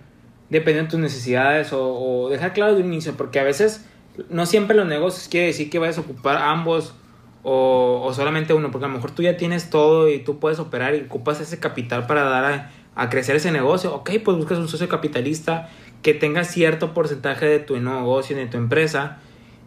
dependiendo 0.50 0.88
de 0.88 0.92
tus 0.92 1.00
necesidades 1.00 1.70
o, 1.72 2.28
dejar 2.30 2.54
claro 2.54 2.76
de 2.76 2.82
un 2.82 2.88
inicio, 2.88 3.14
porque 3.16 3.40
a 3.40 3.44
veces 3.44 3.86
no 4.30 4.46
siempre 4.46 4.76
los 4.76 4.88
negocios 4.88 5.28
quiere 5.30 5.48
decir 5.48 5.70
que 5.70 5.80
vayas 5.80 5.98
a 5.98 6.02
ocupar 6.02 6.38
ambos 6.38 6.96
o, 7.44 8.12
solamente 8.14 8.54
uno, 8.54 8.72
porque 8.72 8.86
a 8.86 8.88
lo 8.88 8.96
mejor 8.96 9.12
tú 9.12 9.22
ya 9.22 9.38
tienes 9.38 9.70
todo 9.70 10.10
y 10.10 10.20
tú 10.20 10.40
puedes 10.40 10.60
operar 10.60 10.96
y 10.96 11.02
ocupas 11.02 11.40
ese 11.40 11.60
capital 11.60 12.06
para 12.06 12.24
dar 12.24 12.72
a, 12.96 13.10
crecer 13.10 13.36
ese 13.38 13.52
negocio. 13.52 13.94
Ok, 13.96 14.12
pues 14.24 14.36
buscas 14.36 14.58
un 14.58 14.68
socio 14.68 14.90
capitalista 14.90 15.70
que 16.02 16.14
tenga 16.14 16.44
cierto 16.44 16.94
porcentaje 16.94 17.46
de 17.46 17.60
tu 17.60 17.80
negocio, 17.80 18.36
de 18.36 18.46
tu 18.48 18.58
empresa 18.58 19.20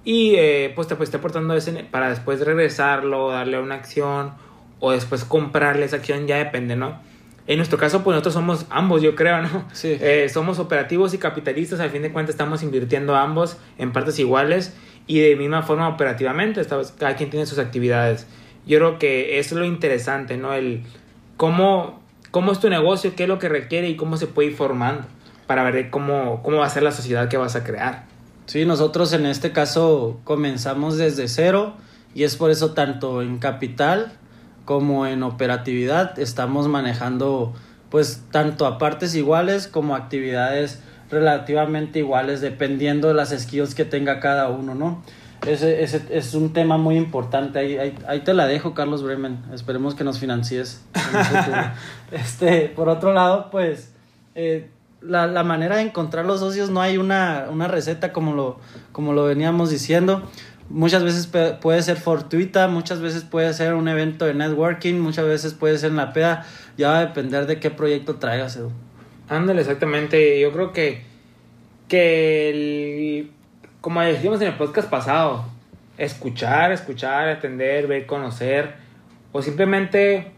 y 0.04 0.34
eh, 0.34 0.72
pues 0.74 0.88
te 0.88 0.96
pues, 0.96 1.08
esté 1.08 1.16
aportando 1.18 1.54
ese 1.54 1.72
para 1.84 2.10
después 2.10 2.40
regresarlo, 2.44 3.30
darle 3.30 3.58
una 3.58 3.76
acción 3.76 4.32
o 4.80 4.92
después 4.92 5.24
comprarle 5.24 5.84
esa 5.86 5.96
acción, 5.96 6.26
ya 6.26 6.36
depende, 6.36 6.76
¿no? 6.76 6.98
En 7.46 7.56
nuestro 7.56 7.78
caso, 7.78 8.04
pues 8.04 8.14
nosotros 8.14 8.34
somos 8.34 8.66
ambos, 8.70 9.02
yo 9.02 9.14
creo, 9.14 9.42
¿no? 9.42 9.64
Sí. 9.72 9.96
Eh, 10.00 10.28
somos 10.28 10.58
operativos 10.58 11.14
y 11.14 11.18
capitalistas, 11.18 11.80
al 11.80 11.90
fin 11.90 12.02
de 12.02 12.12
cuentas 12.12 12.34
estamos 12.34 12.62
invirtiendo 12.62 13.16
ambos 13.16 13.56
en 13.78 13.92
partes 13.92 14.18
iguales 14.18 14.76
y 15.06 15.20
de 15.20 15.36
misma 15.36 15.62
forma 15.62 15.88
operativamente, 15.88 16.62
cada 16.98 17.16
quien 17.16 17.30
tiene 17.30 17.46
sus 17.46 17.58
actividades. 17.58 18.26
Yo 18.66 18.78
creo 18.78 18.98
que 18.98 19.38
eso 19.38 19.54
es 19.54 19.58
lo 19.58 19.64
interesante, 19.64 20.36
¿no? 20.36 20.54
El 20.54 20.82
cómo, 21.36 22.00
cómo 22.30 22.52
es 22.52 22.60
tu 22.60 22.68
negocio, 22.68 23.14
qué 23.16 23.24
es 23.24 23.28
lo 23.28 23.38
que 23.38 23.48
requiere 23.48 23.88
y 23.88 23.96
cómo 23.96 24.16
se 24.16 24.26
puede 24.26 24.48
ir 24.48 24.56
formando 24.56 25.04
para 25.46 25.68
ver 25.70 25.90
cómo, 25.90 26.42
cómo 26.42 26.58
va 26.58 26.66
a 26.66 26.70
ser 26.70 26.82
la 26.82 26.92
sociedad 26.92 27.28
que 27.28 27.36
vas 27.36 27.56
a 27.56 27.64
crear. 27.64 28.04
Sí, 28.46 28.64
nosotros 28.64 29.12
en 29.12 29.26
este 29.26 29.52
caso 29.52 30.20
comenzamos 30.24 30.96
desde 30.98 31.28
cero 31.28 31.74
y 32.14 32.24
es 32.24 32.36
por 32.36 32.50
eso 32.50 32.72
tanto 32.72 33.22
en 33.22 33.38
capital 33.38 34.12
como 34.64 35.06
en 35.06 35.22
operatividad 35.22 36.18
estamos 36.18 36.68
manejando 36.68 37.52
pues 37.90 38.24
tanto 38.30 38.66
a 38.66 38.78
partes 38.78 39.14
iguales 39.14 39.68
como 39.68 39.94
actividades 39.94 40.82
relativamente 41.12 42.00
iguales 42.00 42.40
dependiendo 42.40 43.08
de 43.08 43.14
las 43.14 43.30
skills 43.30 43.74
que 43.74 43.84
tenga 43.84 44.18
cada 44.18 44.48
uno, 44.48 44.74
¿no? 44.74 45.02
Ese, 45.46 45.82
ese 45.82 46.02
es 46.10 46.34
un 46.34 46.52
tema 46.52 46.78
muy 46.78 46.96
importante. 46.96 47.58
Ahí, 47.58 47.94
ahí, 48.06 48.20
te 48.20 48.32
la 48.32 48.46
dejo, 48.46 48.74
Carlos 48.74 49.02
Bremen. 49.02 49.38
Esperemos 49.52 49.94
que 49.94 50.04
nos 50.04 50.18
financies. 50.18 50.84
este, 52.12 52.72
por 52.74 52.88
otro 52.88 53.12
lado, 53.12 53.50
pues 53.50 53.92
eh, 54.36 54.70
la, 55.00 55.26
la, 55.26 55.42
manera 55.42 55.76
de 55.76 55.82
encontrar 55.82 56.24
los 56.26 56.40
socios 56.40 56.70
no 56.70 56.80
hay 56.80 56.96
una, 56.96 57.46
una 57.50 57.66
receta 57.66 58.12
como 58.12 58.34
lo, 58.34 58.60
como 58.92 59.12
lo 59.12 59.24
veníamos 59.24 59.70
diciendo 59.70 60.22
muchas 60.72 61.04
veces 61.04 61.28
puede 61.60 61.82
ser 61.82 61.96
fortuita, 61.98 62.68
muchas 62.68 63.00
veces 63.00 63.24
puede 63.24 63.52
ser 63.52 63.74
un 63.74 63.88
evento 63.88 64.24
de 64.24 64.34
networking, 64.34 64.94
muchas 64.94 65.26
veces 65.26 65.54
puede 65.54 65.78
ser 65.78 65.90
en 65.90 65.96
la 65.96 66.12
peda, 66.12 66.46
ya 66.76 66.88
va 66.88 66.98
a 66.98 67.06
depender 67.06 67.46
de 67.46 67.60
qué 67.60 67.70
proyecto 67.70 68.16
traigas, 68.16 68.56
Edu. 68.56 68.70
Ándale, 69.28 69.60
exactamente. 69.60 70.40
Yo 70.40 70.52
creo 70.52 70.72
que, 70.72 71.02
que 71.88 72.50
el, 72.50 73.30
como 73.80 74.00
decíamos 74.00 74.40
en 74.40 74.48
el 74.48 74.54
podcast 74.54 74.88
pasado, 74.88 75.44
escuchar, 75.98 76.72
escuchar, 76.72 77.28
atender, 77.28 77.86
ver, 77.86 78.06
conocer, 78.06 78.74
o 79.32 79.42
simplemente 79.42 80.32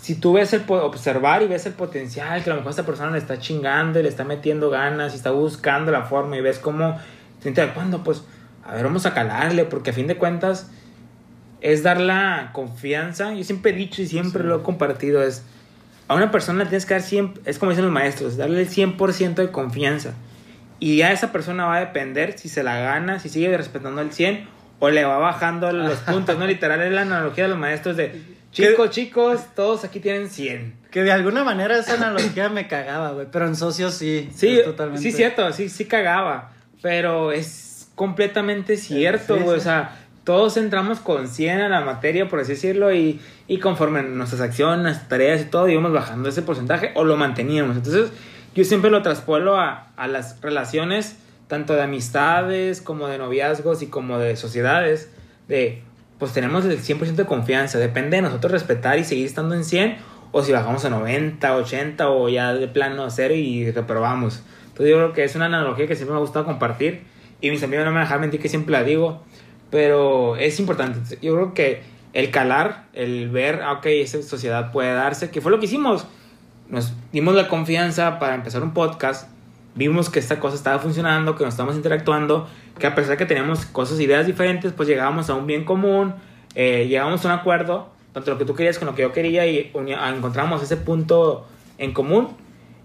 si 0.00 0.16
tú 0.16 0.34
ves 0.34 0.52
el 0.52 0.62
observar 0.68 1.42
y 1.42 1.46
ves 1.46 1.66
el 1.66 1.72
potencial 1.72 2.42
que 2.42 2.50
a 2.50 2.52
lo 2.52 2.60
mejor 2.60 2.70
esta 2.70 2.84
persona 2.84 3.10
le 3.10 3.18
está 3.18 3.38
chingando, 3.38 4.02
le 4.02 4.08
está 4.08 4.24
metiendo 4.24 4.68
ganas 4.68 5.14
y 5.14 5.16
está 5.16 5.30
buscando 5.30 5.90
la 5.90 6.02
forma 6.02 6.36
y 6.36 6.40
ves 6.42 6.58
cómo 6.58 6.98
se 7.40 7.68
cuando 7.68 8.02
pues 8.02 8.24
a 8.66 8.74
ver, 8.74 8.84
vamos 8.84 9.06
a 9.06 9.14
calarle, 9.14 9.64
porque 9.64 9.90
a 9.90 9.92
fin 9.92 10.08
de 10.08 10.16
cuentas 10.16 10.68
es 11.60 11.82
dar 11.84 12.00
la 12.00 12.50
confianza. 12.52 13.32
Yo 13.32 13.44
siempre 13.44 13.70
he 13.70 13.74
dicho 13.74 14.02
y 14.02 14.06
siempre 14.06 14.42
lo 14.42 14.56
he 14.56 14.62
compartido, 14.62 15.22
es 15.22 15.44
a 16.08 16.14
una 16.14 16.30
persona 16.30 16.64
le 16.64 16.70
tienes 16.70 16.86
que 16.86 16.94
dar 16.94 17.02
siempre, 17.02 17.42
es 17.44 17.58
como 17.58 17.70
dicen 17.70 17.84
los 17.84 17.92
maestros, 17.92 18.36
darle 18.36 18.60
el 18.60 18.68
100% 18.68 19.34
de 19.34 19.50
confianza. 19.50 20.14
Y 20.78 20.98
ya 20.98 21.12
esa 21.12 21.32
persona 21.32 21.66
va 21.66 21.76
a 21.76 21.80
depender 21.80 22.38
si 22.38 22.48
se 22.48 22.62
la 22.62 22.78
gana, 22.78 23.18
si 23.18 23.28
sigue 23.28 23.56
respetando 23.56 24.00
el 24.02 24.12
100 24.12 24.46
o 24.78 24.90
le 24.90 25.04
va 25.04 25.18
bajando 25.18 25.72
los 25.72 25.98
puntos, 26.00 26.38
¿no? 26.38 26.46
Literal 26.46 26.80
es 26.82 26.92
la 26.92 27.02
analogía 27.02 27.44
de 27.44 27.50
los 27.50 27.58
maestros 27.58 27.96
de 27.96 28.20
chicos, 28.52 28.90
chicos, 28.90 29.40
todos 29.54 29.84
aquí 29.84 30.00
tienen 30.00 30.30
100. 30.30 30.74
Que 30.90 31.02
de 31.02 31.12
alguna 31.12 31.44
manera 31.44 31.78
esa 31.78 31.94
analogía 31.94 32.48
me 32.48 32.68
cagaba, 32.68 33.12
güey, 33.12 33.26
pero 33.30 33.46
en 33.46 33.56
socios 33.56 33.94
sí. 33.94 34.30
Sí, 34.34 34.60
totalmente. 34.64 35.02
sí, 35.02 35.12
cierto, 35.12 35.52
sí, 35.52 35.68
sí 35.68 35.86
cagaba, 35.86 36.52
pero 36.82 37.32
es 37.32 37.88
completamente 37.94 38.76
cierto, 38.76 39.34
O 39.44 39.58
sea, 39.58 40.05
todos 40.26 40.56
entramos 40.56 40.98
con 40.98 41.28
100 41.28 41.60
a 41.60 41.68
la 41.68 41.82
materia, 41.82 42.28
por 42.28 42.40
así 42.40 42.54
decirlo, 42.54 42.92
y, 42.92 43.20
y 43.46 43.58
conforme 43.58 44.02
nuestras 44.02 44.40
acciones, 44.40 45.06
tareas 45.08 45.40
y 45.40 45.44
todo, 45.44 45.68
íbamos 45.68 45.92
bajando 45.92 46.28
ese 46.28 46.42
porcentaje 46.42 46.90
o 46.96 47.04
lo 47.04 47.16
manteníamos. 47.16 47.76
Entonces, 47.76 48.10
yo 48.52 48.64
siempre 48.64 48.90
lo 48.90 49.02
traspuelo 49.02 49.56
a, 49.56 49.92
a 49.96 50.08
las 50.08 50.40
relaciones, 50.40 51.16
tanto 51.46 51.74
de 51.74 51.82
amistades 51.82 52.80
como 52.80 53.06
de 53.06 53.18
noviazgos 53.18 53.82
y 53.82 53.86
como 53.86 54.18
de 54.18 54.34
sociedades, 54.34 55.12
de 55.46 55.84
pues 56.18 56.32
tenemos 56.32 56.64
el 56.64 56.80
100% 56.80 57.14
de 57.14 57.24
confianza, 57.24 57.78
depende 57.78 58.16
de 58.16 58.22
nosotros 58.22 58.50
respetar 58.50 58.98
y 58.98 59.04
seguir 59.04 59.26
estando 59.26 59.54
en 59.54 59.62
100 59.62 59.96
o 60.32 60.42
si 60.42 60.50
bajamos 60.50 60.84
a 60.84 60.90
90, 60.90 61.54
80 61.54 62.10
o 62.10 62.28
ya 62.28 62.52
de 62.52 62.66
plano 62.66 63.04
a 63.04 63.10
cero 63.10 63.32
y 63.32 63.70
reprobamos. 63.70 64.42
Entonces 64.70 64.90
yo 64.90 64.96
creo 64.96 65.12
que 65.12 65.22
es 65.22 65.36
una 65.36 65.46
analogía 65.46 65.86
que 65.86 65.94
siempre 65.94 66.14
me 66.14 66.18
ha 66.18 66.20
gustado 66.22 66.44
compartir 66.44 67.02
y 67.40 67.50
mis 67.50 67.62
amigos 67.62 67.84
no 67.84 67.92
me 67.92 68.00
dejan 68.00 68.20
mentir 68.20 68.40
que 68.40 68.48
siempre 68.48 68.72
la 68.72 68.82
digo, 68.82 69.22
pero 69.70 70.36
es 70.36 70.58
importante. 70.60 71.18
Yo 71.20 71.34
creo 71.34 71.54
que 71.54 71.82
el 72.12 72.30
calar, 72.30 72.86
el 72.92 73.30
ver, 73.30 73.62
ah, 73.62 73.72
ok, 73.72 73.86
esa 73.86 74.22
sociedad 74.22 74.72
puede 74.72 74.92
darse, 74.94 75.30
que 75.30 75.40
fue 75.40 75.50
lo 75.50 75.58
que 75.58 75.66
hicimos. 75.66 76.06
Nos 76.68 76.92
dimos 77.12 77.34
la 77.34 77.48
confianza 77.48 78.18
para 78.18 78.34
empezar 78.34 78.62
un 78.62 78.72
podcast, 78.72 79.28
vimos 79.74 80.10
que 80.10 80.18
esta 80.18 80.40
cosa 80.40 80.56
estaba 80.56 80.78
funcionando, 80.78 81.36
que 81.36 81.44
nos 81.44 81.54
estábamos 81.54 81.76
interactuando, 81.76 82.48
que 82.78 82.86
a 82.86 82.94
pesar 82.94 83.12
de 83.12 83.16
que 83.18 83.26
teníamos 83.26 83.66
cosas, 83.66 84.00
ideas 84.00 84.26
diferentes, 84.26 84.72
pues 84.72 84.88
llegábamos 84.88 85.30
a 85.30 85.34
un 85.34 85.46
bien 85.46 85.64
común, 85.64 86.14
eh, 86.54 86.86
llegamos 86.88 87.24
a 87.24 87.28
un 87.28 87.38
acuerdo, 87.38 87.90
tanto 88.12 88.30
lo 88.30 88.38
que 88.38 88.44
tú 88.44 88.54
querías 88.54 88.78
con 88.78 88.86
lo 88.86 88.94
que 88.94 89.02
yo 89.02 89.12
quería 89.12 89.46
y 89.46 89.70
encontramos 89.74 90.62
ese 90.62 90.78
punto 90.78 91.46
en 91.78 91.92
común 91.92 92.28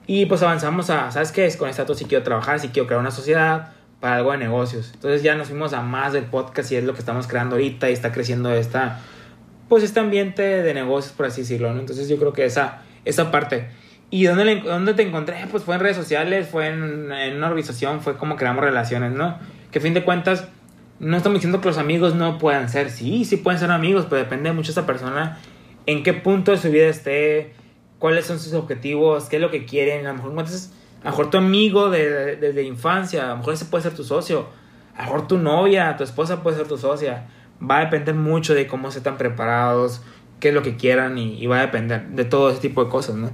y 0.08 0.26
pues 0.26 0.44
avanzamos 0.44 0.90
a, 0.90 1.12
¿sabes 1.12 1.32
qué? 1.32 1.46
Es 1.46 1.56
con 1.56 1.70
esta 1.70 1.86
sí 1.94 2.06
quiero 2.06 2.24
trabajar, 2.24 2.60
si 2.60 2.68
quiero 2.70 2.88
crear 2.88 3.00
una 3.00 3.12
sociedad, 3.12 3.72
para 4.02 4.18
algo 4.18 4.32
de 4.32 4.40
negocios. 4.40 4.92
Entonces 4.94 5.24
ya 5.24 5.36
nos 5.36 5.48
fuimos 5.48 5.72
a 5.74 5.82
más 5.82 6.12
del 6.12 6.26
podcast 6.26 6.70
y 6.72 6.76
es 6.76 6.84
lo 6.84 6.94
que 6.94 7.00
estamos 7.00 7.28
creando 7.28 7.56
ahorita 7.56 7.90
y 7.90 7.94
está 7.94 8.12
creciendo 8.12 8.52
esta, 8.52 9.00
pues 9.70 9.84
este 9.84 10.02
ambiente 10.02 10.42
de 10.42 10.74
negocios, 10.74 11.14
por 11.14 11.28
así 11.28 11.42
decirlo, 11.42 11.72
¿no? 11.74 11.80
Entonces 11.80 12.10
yo 12.10 12.18
creo 12.18 12.34
que 12.34 12.44
esa, 12.44 12.82
esa 13.06 13.32
parte. 13.32 13.70
¿Y 14.10 14.26
dónde, 14.26 14.62
dónde 14.62 14.94
te 14.96 15.04
encontré? 15.04 15.46
Pues 15.50 15.64
fue 15.64 15.76
en 15.76 15.82
redes 15.82 15.96
sociales, 15.96 16.50
fue 16.50 16.68
en, 16.68 17.12
en, 17.12 17.38
una 17.38 17.48
organización, 17.48 18.02
fue 18.02 18.18
como 18.18 18.36
creamos 18.36 18.64
relaciones, 18.64 19.14
¿no? 19.14 19.38
Que 19.72 19.80
a 19.80 19.82
fin 19.82 19.94
de 19.94 20.04
cuentas, 20.04 20.48
no 21.00 21.16
estamos 21.16 21.38
diciendo 21.38 21.62
que 21.62 21.68
los 21.68 21.78
amigos 21.78 22.16
no 22.16 22.40
puedan 22.40 22.68
ser, 22.70 22.90
sí, 22.90 23.24
sí 23.24 23.38
pueden 23.38 23.60
ser 23.60 23.72
amigos, 23.72 24.08
pero 24.10 24.22
depende 24.22 24.52
mucho 24.52 24.74
de 24.74 24.80
esa 24.82 24.88
persona, 24.88 25.38
en 25.86 26.04
qué 26.04 26.14
punto 26.14 26.52
de 26.52 26.58
su 26.58 26.70
vida 26.70 26.88
esté, 26.88 27.54
cuáles 28.00 28.26
son 28.26 28.40
sus 28.40 28.54
objetivos, 28.54 29.30
qué 29.30 29.36
es 29.38 29.42
lo 29.42 29.52
que 29.52 29.66
quieren, 29.66 30.06
a 30.08 30.10
lo 30.10 30.16
mejor 30.16 30.32
entonces 30.32 30.74
a 31.02 31.06
lo 31.06 31.12
mejor 31.12 31.30
tu 31.30 31.38
amigo 31.38 31.90
de, 31.90 32.36
desde 32.36 32.64
infancia, 32.64 33.26
a 33.26 33.28
lo 33.30 33.38
mejor 33.38 33.54
ese 33.54 33.66
puede 33.66 33.84
ser 33.84 33.96
tu 33.96 34.04
socio. 34.04 34.48
A 34.96 35.00
lo 35.00 35.06
mejor 35.06 35.28
tu 35.28 35.38
novia, 35.38 35.96
tu 35.98 36.04
esposa 36.04 36.44
puede 36.44 36.58
ser 36.58 36.68
tu 36.68 36.78
socia. 36.78 37.28
Va 37.62 37.78
a 37.78 37.80
depender 37.82 38.14
mucho 38.14 38.54
de 38.54 38.68
cómo 38.68 38.92
se 38.92 39.00
están 39.00 39.18
preparados, 39.18 40.02
qué 40.40 40.50
es 40.50 40.54
lo 40.54 40.62
que 40.62 40.78
quieran 40.78 41.18
y, 41.18 41.46
va 41.48 41.60
a 41.60 41.62
depender 41.62 42.08
de 42.10 42.26
todo 42.26 42.50
ese 42.50 42.60
tipo 42.60 42.84
de 42.84 42.90
cosas, 42.90 43.16
¿no? 43.16 43.32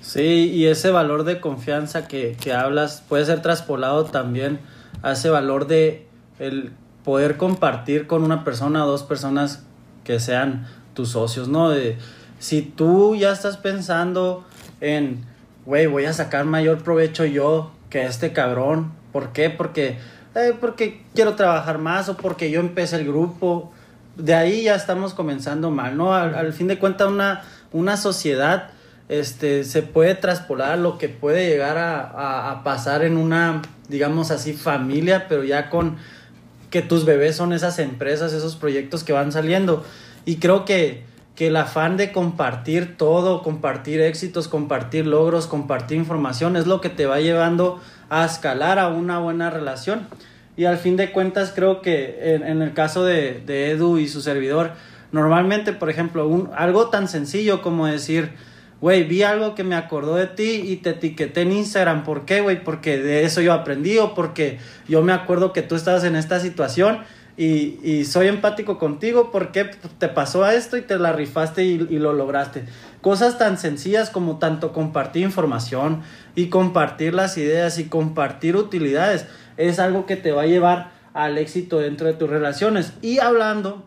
Sí, 0.00 0.50
y 0.50 0.66
ese 0.66 0.90
valor 0.90 1.24
de 1.24 1.40
confianza 1.40 2.08
que, 2.08 2.36
que 2.40 2.54
hablas 2.54 3.04
puede 3.06 3.24
ser 3.26 3.42
traspolado 3.42 4.04
también 4.04 4.58
a 5.02 5.12
ese 5.12 5.28
valor 5.28 5.66
de 5.66 6.06
el 6.38 6.72
poder 7.04 7.36
compartir 7.36 8.06
con 8.06 8.22
una 8.22 8.44
persona 8.44 8.80
dos 8.80 9.02
personas 9.02 9.64
que 10.04 10.20
sean 10.20 10.66
tus 10.94 11.10
socios, 11.10 11.48
¿no? 11.48 11.68
De, 11.68 11.98
si 12.38 12.62
tú 12.62 13.14
ya 13.14 13.32
estás 13.32 13.58
pensando 13.58 14.44
en, 14.80 15.24
güey, 15.66 15.86
voy 15.86 16.04
a 16.04 16.12
sacar 16.12 16.44
mayor 16.44 16.82
provecho 16.82 17.24
yo 17.24 17.72
que 17.90 18.04
este 18.04 18.32
cabrón. 18.32 18.92
¿Por 19.12 19.32
qué? 19.32 19.50
Porque, 19.50 19.98
eh, 20.34 20.54
porque 20.60 21.02
quiero 21.14 21.34
trabajar 21.34 21.78
más 21.78 22.08
o 22.08 22.16
porque 22.16 22.50
yo 22.50 22.60
empecé 22.60 22.96
el 22.96 23.06
grupo. 23.06 23.72
De 24.16 24.34
ahí 24.34 24.64
ya 24.64 24.74
estamos 24.74 25.14
comenzando 25.14 25.70
mal, 25.70 25.96
¿no? 25.96 26.14
Al, 26.14 26.52
fin 26.52 26.68
de 26.68 26.78
cuentas, 26.78 27.08
una, 27.08 27.42
una 27.72 27.96
sociedad 27.96 28.70
este, 29.08 29.64
se 29.64 29.82
puede 29.82 30.14
traspolar 30.14 30.78
lo 30.78 30.98
que 30.98 31.08
puede 31.08 31.48
llegar 31.48 31.78
a, 31.78 32.50
a 32.50 32.62
pasar 32.62 33.02
en 33.02 33.16
una, 33.16 33.62
digamos 33.88 34.30
así, 34.30 34.52
familia, 34.52 35.26
pero 35.28 35.42
ya 35.42 35.68
con 35.68 35.96
que 36.70 36.82
tus 36.82 37.04
bebés 37.04 37.36
son 37.36 37.52
esas 37.52 37.78
empresas, 37.78 38.32
esos 38.32 38.56
proyectos 38.56 39.02
que 39.02 39.12
van 39.12 39.32
saliendo. 39.32 39.84
Y 40.24 40.36
creo 40.36 40.64
que, 40.64 41.02
que 41.34 41.46
el 41.46 41.56
afán 41.56 41.96
de 41.96 42.12
compartir 42.12 42.96
todo, 42.96 43.42
compartir 43.42 44.00
éxitos, 44.00 44.48
compartir 44.48 45.06
logros, 45.06 45.46
compartir 45.46 45.96
información 45.96 46.56
es 46.56 46.66
lo 46.66 46.80
que 46.80 46.90
te 46.90 47.06
va 47.06 47.20
llevando 47.20 47.80
a 48.08 48.24
escalar 48.24 48.78
a 48.78 48.88
una 48.88 49.18
buena 49.18 49.50
relación. 49.50 50.06
Y 50.56 50.66
al 50.66 50.76
fin 50.76 50.96
de 50.96 51.12
cuentas 51.12 51.52
creo 51.54 51.80
que 51.80 52.34
en, 52.34 52.60
el 52.60 52.74
caso 52.74 53.04
de, 53.04 53.40
de, 53.46 53.70
Edu 53.70 53.98
y 53.98 54.08
su 54.08 54.20
servidor, 54.20 54.72
normalmente, 55.12 55.72
por 55.72 55.88
ejemplo, 55.88 56.28
un, 56.28 56.50
algo 56.54 56.90
tan 56.90 57.08
sencillo 57.08 57.62
como 57.62 57.86
decir, 57.86 58.32
güey, 58.80 59.04
vi 59.04 59.22
algo 59.22 59.54
que 59.54 59.64
me 59.64 59.76
acordó 59.76 60.16
de 60.16 60.26
ti 60.26 60.62
y 60.66 60.76
te 60.76 60.90
etiqueté 60.90 61.42
en 61.42 61.52
Instagram. 61.52 62.04
¿Por 62.04 62.24
qué, 62.24 62.40
güey? 62.40 62.62
Porque 62.62 62.98
de 62.98 63.24
eso 63.24 63.40
yo 63.40 63.52
aprendí 63.52 63.98
o 63.98 64.14
porque 64.14 64.58
yo 64.88 65.02
me 65.02 65.12
acuerdo 65.12 65.52
que 65.52 65.62
tú 65.62 65.76
estabas 65.76 66.04
en 66.04 66.16
esta 66.16 66.40
situación 66.40 66.98
y, 67.42 68.04
soy 68.04 68.28
empático 68.28 68.78
contigo 68.78 69.30
porque 69.32 69.64
te 69.98 70.08
pasó 70.08 70.44
a 70.44 70.54
esto 70.54 70.76
y 70.76 70.82
te 70.82 70.98
la 70.98 71.12
rifaste 71.12 71.64
y, 71.64 71.86
y, 71.88 71.98
lo 71.98 72.12
lograste. 72.12 72.64
Cosas 73.00 73.38
tan 73.38 73.56
sencillas 73.56 74.10
como 74.10 74.38
tanto 74.38 74.74
compartir 74.74 75.22
información 75.22 76.02
y 76.34 76.48
compartir 76.48 77.14
las 77.14 77.38
ideas 77.38 77.78
y 77.78 77.84
compartir 77.84 78.56
utilidades 78.56 79.24
es 79.56 79.78
algo 79.78 80.04
que 80.04 80.16
te 80.16 80.32
va 80.32 80.42
a 80.42 80.46
llevar 80.46 80.90
al 81.14 81.38
éxito 81.38 81.78
dentro 81.78 82.06
de 82.06 82.12
tus 82.12 82.28
relaciones. 82.28 82.92
Y 83.00 83.20
hablando 83.20 83.86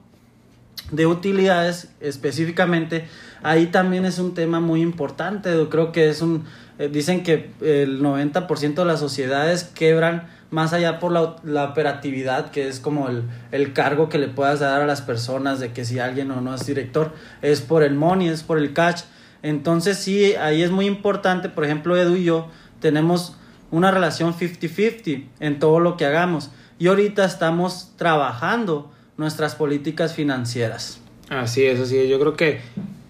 de 0.92 1.06
utilidades 1.06 1.90
específicamente, 2.00 3.06
ahí 3.44 3.68
también 3.68 4.06
es 4.06 4.18
un 4.18 4.34
tema 4.34 4.62
muy 4.62 4.82
importante. 4.82 5.52
Yo 5.52 5.70
creo 5.70 5.92
que 5.92 6.10
es 6.10 6.24
un, 6.24 6.46
eh, 6.84 6.90
dicen 6.92 7.24
que 7.24 7.52
el 7.62 8.02
90% 8.02 8.74
de 8.74 8.86
las 8.86 9.00
sociedades 9.00 9.64
quebran 9.64 10.28
más 10.52 10.74
allá 10.74 11.00
por 11.00 11.12
la, 11.12 11.38
la 11.44 11.66
operatividad, 11.66 12.52
que 12.52 12.68
es 12.68 12.80
como 12.80 13.10
el, 13.10 13.24
el, 13.52 13.74
cargo 13.74 14.10
que 14.10 14.20
le 14.20 14.28
puedas 14.28 14.60
dar 14.60 14.82
a 14.82 14.86
las 14.86 15.02
personas 15.02 15.60
de 15.60 15.72
que 15.72 15.86
si 15.86 16.00
alguien 16.00 16.30
o 16.32 16.42
no 16.42 16.54
es 16.54 16.66
director, 16.66 17.12
es 17.42 17.62
por 17.62 17.84
el 17.84 17.96
money, 17.96 18.28
es 18.28 18.44
por 18.44 18.58
el 18.58 18.74
catch. 18.74 19.02
Entonces 19.42 19.98
sí, 19.98 20.36
ahí 20.36 20.62
es 20.62 20.72
muy 20.72 20.86
importante, 20.86 21.50
por 21.50 21.66
ejemplo, 21.66 21.98
Edu 21.98 22.16
y 22.16 22.26
yo 22.26 22.50
tenemos 22.80 23.36
una 23.72 23.90
relación 23.90 24.34
50-50 24.34 25.26
en 25.40 25.60
todo 25.60 25.80
lo 25.80 25.98
que 25.98 26.06
hagamos. 26.06 26.52
Y 26.78 26.88
ahorita 26.88 27.26
estamos 27.26 27.92
trabajando 27.98 28.92
nuestras 29.18 29.56
políticas 29.56 30.14
financieras. 30.14 31.00
Así 31.30 31.66
es, 31.66 31.80
así 31.80 31.98
es. 31.98 32.10
Yo 32.10 32.20
creo 32.20 32.36
que 32.36 32.62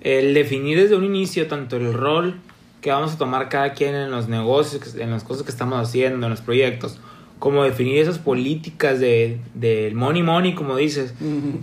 el 0.01 0.33
definir 0.33 0.79
desde 0.79 0.95
un 0.95 1.03
inicio 1.03 1.47
tanto 1.47 1.77
el 1.77 1.93
rol 1.93 2.39
que 2.83 2.91
vamos 2.91 3.13
a 3.13 3.17
tomar 3.17 3.47
cada 3.47 3.71
quien 3.71 3.95
en 3.95 4.11
los 4.11 4.27
negocios, 4.27 4.95
en 4.95 5.09
las 5.09 5.23
cosas 5.23 5.43
que 5.43 5.51
estamos 5.51 5.79
haciendo, 5.79 6.27
en 6.27 6.29
los 6.29 6.41
proyectos, 6.41 6.99
como 7.39 7.63
definir 7.63 7.97
esas 7.97 8.19
políticas 8.19 8.99
de, 8.99 9.39
del 9.53 9.95
money 9.95 10.21
money, 10.21 10.53
como 10.53 10.75
dices, 10.75 11.15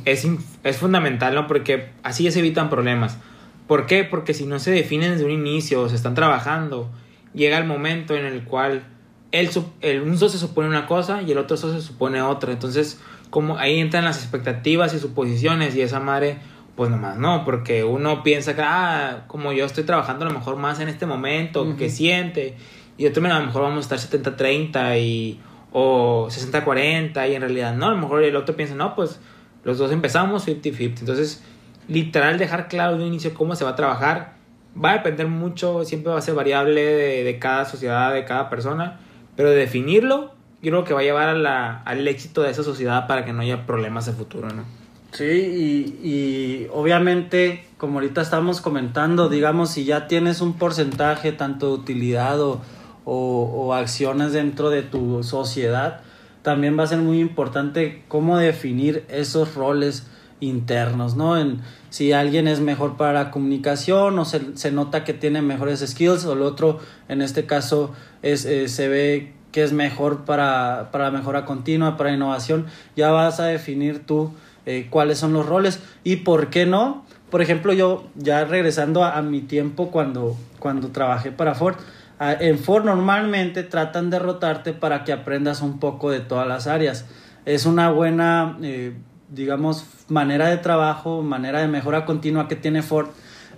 es, 0.07 0.27
es 0.65 0.77
fundamental, 0.79 1.35
¿no? 1.35 1.47
Porque 1.47 1.91
así 2.03 2.25
ya 2.25 2.31
se 2.33 2.39
evitan 2.39 2.71
problemas. 2.71 3.19
¿Por 3.67 3.85
qué? 3.85 4.03
Porque 4.03 4.33
si 4.33 4.47
no 4.47 4.59
se 4.59 4.71
definen 4.71 5.13
desde 5.13 5.27
un 5.27 5.31
inicio, 5.31 5.83
o 5.83 5.89
se 5.91 5.95
están 5.95 6.15
trabajando, 6.15 6.91
llega 7.35 7.59
el 7.59 7.67
momento 7.67 8.17
en 8.17 8.25
el 8.25 8.43
cual 8.45 8.85
el, 9.31 9.51
el, 9.83 10.01
un 10.01 10.17
socio 10.17 10.41
supone 10.41 10.69
una 10.69 10.87
cosa 10.87 11.21
y 11.21 11.33
el 11.33 11.39
otro 11.39 11.59
socio 11.59 11.83
supone 11.83 12.23
otra. 12.23 12.51
Entonces, 12.51 12.99
como 13.29 13.59
ahí 13.59 13.79
entran 13.79 14.07
las 14.07 14.17
expectativas 14.17 14.95
y 14.95 14.99
suposiciones 14.99 15.77
y 15.77 15.83
esa 15.83 16.01
madre 16.01 16.39
pues 16.81 16.91
nomás 16.91 17.19
no, 17.19 17.45
porque 17.45 17.85
uno 17.85 18.23
piensa 18.23 18.57
que, 18.57 18.63
ah, 18.65 19.25
como 19.27 19.53
yo 19.53 19.67
estoy 19.67 19.85
trabajando 19.85 20.25
a 20.25 20.29
lo 20.29 20.35
mejor 20.35 20.57
más 20.57 20.81
en 20.81 20.89
este 20.89 21.05
momento, 21.05 21.77
que 21.77 21.91
siente, 21.91 22.57
y 22.97 23.05
otro, 23.05 23.23
a 23.23 23.39
lo 23.39 23.45
mejor 23.45 23.61
vamos 23.61 23.93
a 23.93 23.97
estar 23.97 24.23
70-30 24.23 24.99
y, 24.99 25.39
o 25.73 26.29
60-40, 26.31 27.31
y 27.31 27.35
en 27.35 27.43
realidad 27.43 27.75
no, 27.75 27.89
a 27.89 27.91
lo 27.91 27.99
mejor 27.99 28.23
el 28.23 28.35
otro 28.35 28.57
piensa, 28.57 28.75
no, 28.77 28.95
pues 28.95 29.21
los 29.63 29.77
dos 29.77 29.93
empezamos 29.93 30.49
50-50. 30.49 31.01
Entonces, 31.01 31.45
literal, 31.87 32.39
dejar 32.39 32.69
claro 32.69 32.97
de 32.97 33.03
un 33.03 33.09
inicio 33.09 33.35
cómo 33.35 33.55
se 33.57 33.65
va 33.65 33.73
a 33.73 33.77
trabajar, 33.77 34.37
va 34.83 34.93
a 34.93 34.95
depender 34.95 35.27
mucho, 35.27 35.85
siempre 35.85 36.11
va 36.11 36.19
a 36.19 36.23
ser 36.23 36.35
variable 36.35 36.83
de, 36.83 37.25
de 37.25 37.39
cada 37.39 37.67
sociedad, 37.67 38.15
de 38.15 38.25
cada 38.25 38.49
persona, 38.49 39.01
pero 39.37 39.51
de 39.51 39.57
definirlo, 39.57 40.33
yo 40.63 40.71
creo 40.71 40.85
que 40.85 40.95
va 40.95 41.01
a 41.01 41.05
llevar 41.05 41.29
a 41.29 41.35
la, 41.35 41.83
al 41.83 42.09
éxito 42.09 42.41
de 42.41 42.49
esa 42.49 42.63
sociedad 42.63 43.07
para 43.07 43.27
que 43.27 43.35
no 43.35 43.43
haya 43.43 43.67
problemas 43.67 44.09
en 44.09 44.15
futuro, 44.15 44.49
¿no? 44.49 44.80
Sí, 45.13 45.25
y, 45.25 46.09
y, 46.09 46.69
obviamente, 46.73 47.65
como 47.79 47.95
ahorita 47.95 48.23
estamos 48.23 48.61
comentando, 48.61 49.29
digamos, 49.29 49.71
si 49.71 49.85
ya 49.85 50.07
tienes 50.07 50.41
un 50.41 50.53
porcentaje 50.53 51.33
tanto 51.33 51.67
de 51.69 51.73
utilidad 51.73 52.41
o, 52.41 52.61
o, 53.05 53.75
acciones 53.75 54.33
dentro 54.33 54.71
de 54.71 54.83
tu 54.83 55.25
sociedad, 55.25 56.01
también 56.43 56.79
va 56.79 56.85
a 56.85 56.87
ser 56.87 56.99
muy 56.99 57.21
importante 57.21 58.05
cómo 58.07 58.39
definir 58.39 59.05
esos 59.09 59.57
roles 59.57 60.07
internos, 60.39 61.17
¿no? 61.17 61.37
En, 61.37 61.61
si 61.91 62.13
alguien 62.13 62.47
es 62.47 62.61
mejor 62.61 62.97
para 62.97 63.13
la 63.13 63.31
comunicación 63.33 64.17
o 64.19 64.25
se, 64.25 64.57
se 64.57 64.71
nota 64.71 65.03
que 65.03 65.13
tiene 65.13 65.43
mejores 65.43 65.81
skills 65.81 66.25
o 66.25 66.35
el 66.35 66.43
otro, 66.43 66.79
en 67.09 67.21
este 67.21 67.47
caso, 67.47 67.93
es, 68.23 68.45
eh, 68.45 68.69
se 68.69 68.89
ve 68.89 69.33
que 69.51 69.65
es 69.65 69.73
mejor 69.73 70.25
para, 70.25 70.91
para 70.93 71.11
mejora 71.11 71.45
continua, 71.45 71.97
para 71.97 72.13
innovación, 72.13 72.67
ya 72.95 73.11
vas 73.11 73.41
a 73.41 73.47
definir 73.47 74.07
tú 74.07 74.33
eh, 74.71 74.87
cuáles 74.89 75.19
son 75.19 75.33
los 75.33 75.47
roles 75.47 75.81
y 76.05 76.17
por 76.17 76.49
qué 76.49 76.65
no. 76.65 77.05
Por 77.29 77.43
ejemplo, 77.43 77.73
yo 77.73 78.05
ya 78.15 78.45
regresando 78.45 79.03
a, 79.05 79.21
mi 79.23 79.41
tiempo 79.41 79.91
cuando, 79.91 80.37
cuando 80.61 80.89
trabajé 80.89 81.33
para 81.33 81.57
Ford, 81.57 81.75
en 82.21 82.57
Ford 82.59 82.85
normalmente 82.85 83.65
tratan 83.65 84.11
de 84.11 84.21
rotarte 84.21 84.73
para 84.73 85.03
que 85.03 85.13
aprendas 85.13 85.61
un 85.61 85.81
poco 85.81 86.11
de 86.11 86.21
todas 86.21 86.47
las 86.47 86.69
áreas. 86.69 87.07
Es 87.47 87.67
una 87.67 87.91
buena, 87.91 88.59
eh, 88.63 88.95
digamos, 89.29 89.87
manera 90.09 90.49
de 90.49 90.59
trabajo, 90.59 91.23
manera 91.23 91.61
de 91.61 91.67
mejora 91.69 92.05
continua 92.05 92.47
que 92.47 92.57
tiene 92.57 92.83
Ford 92.83 93.09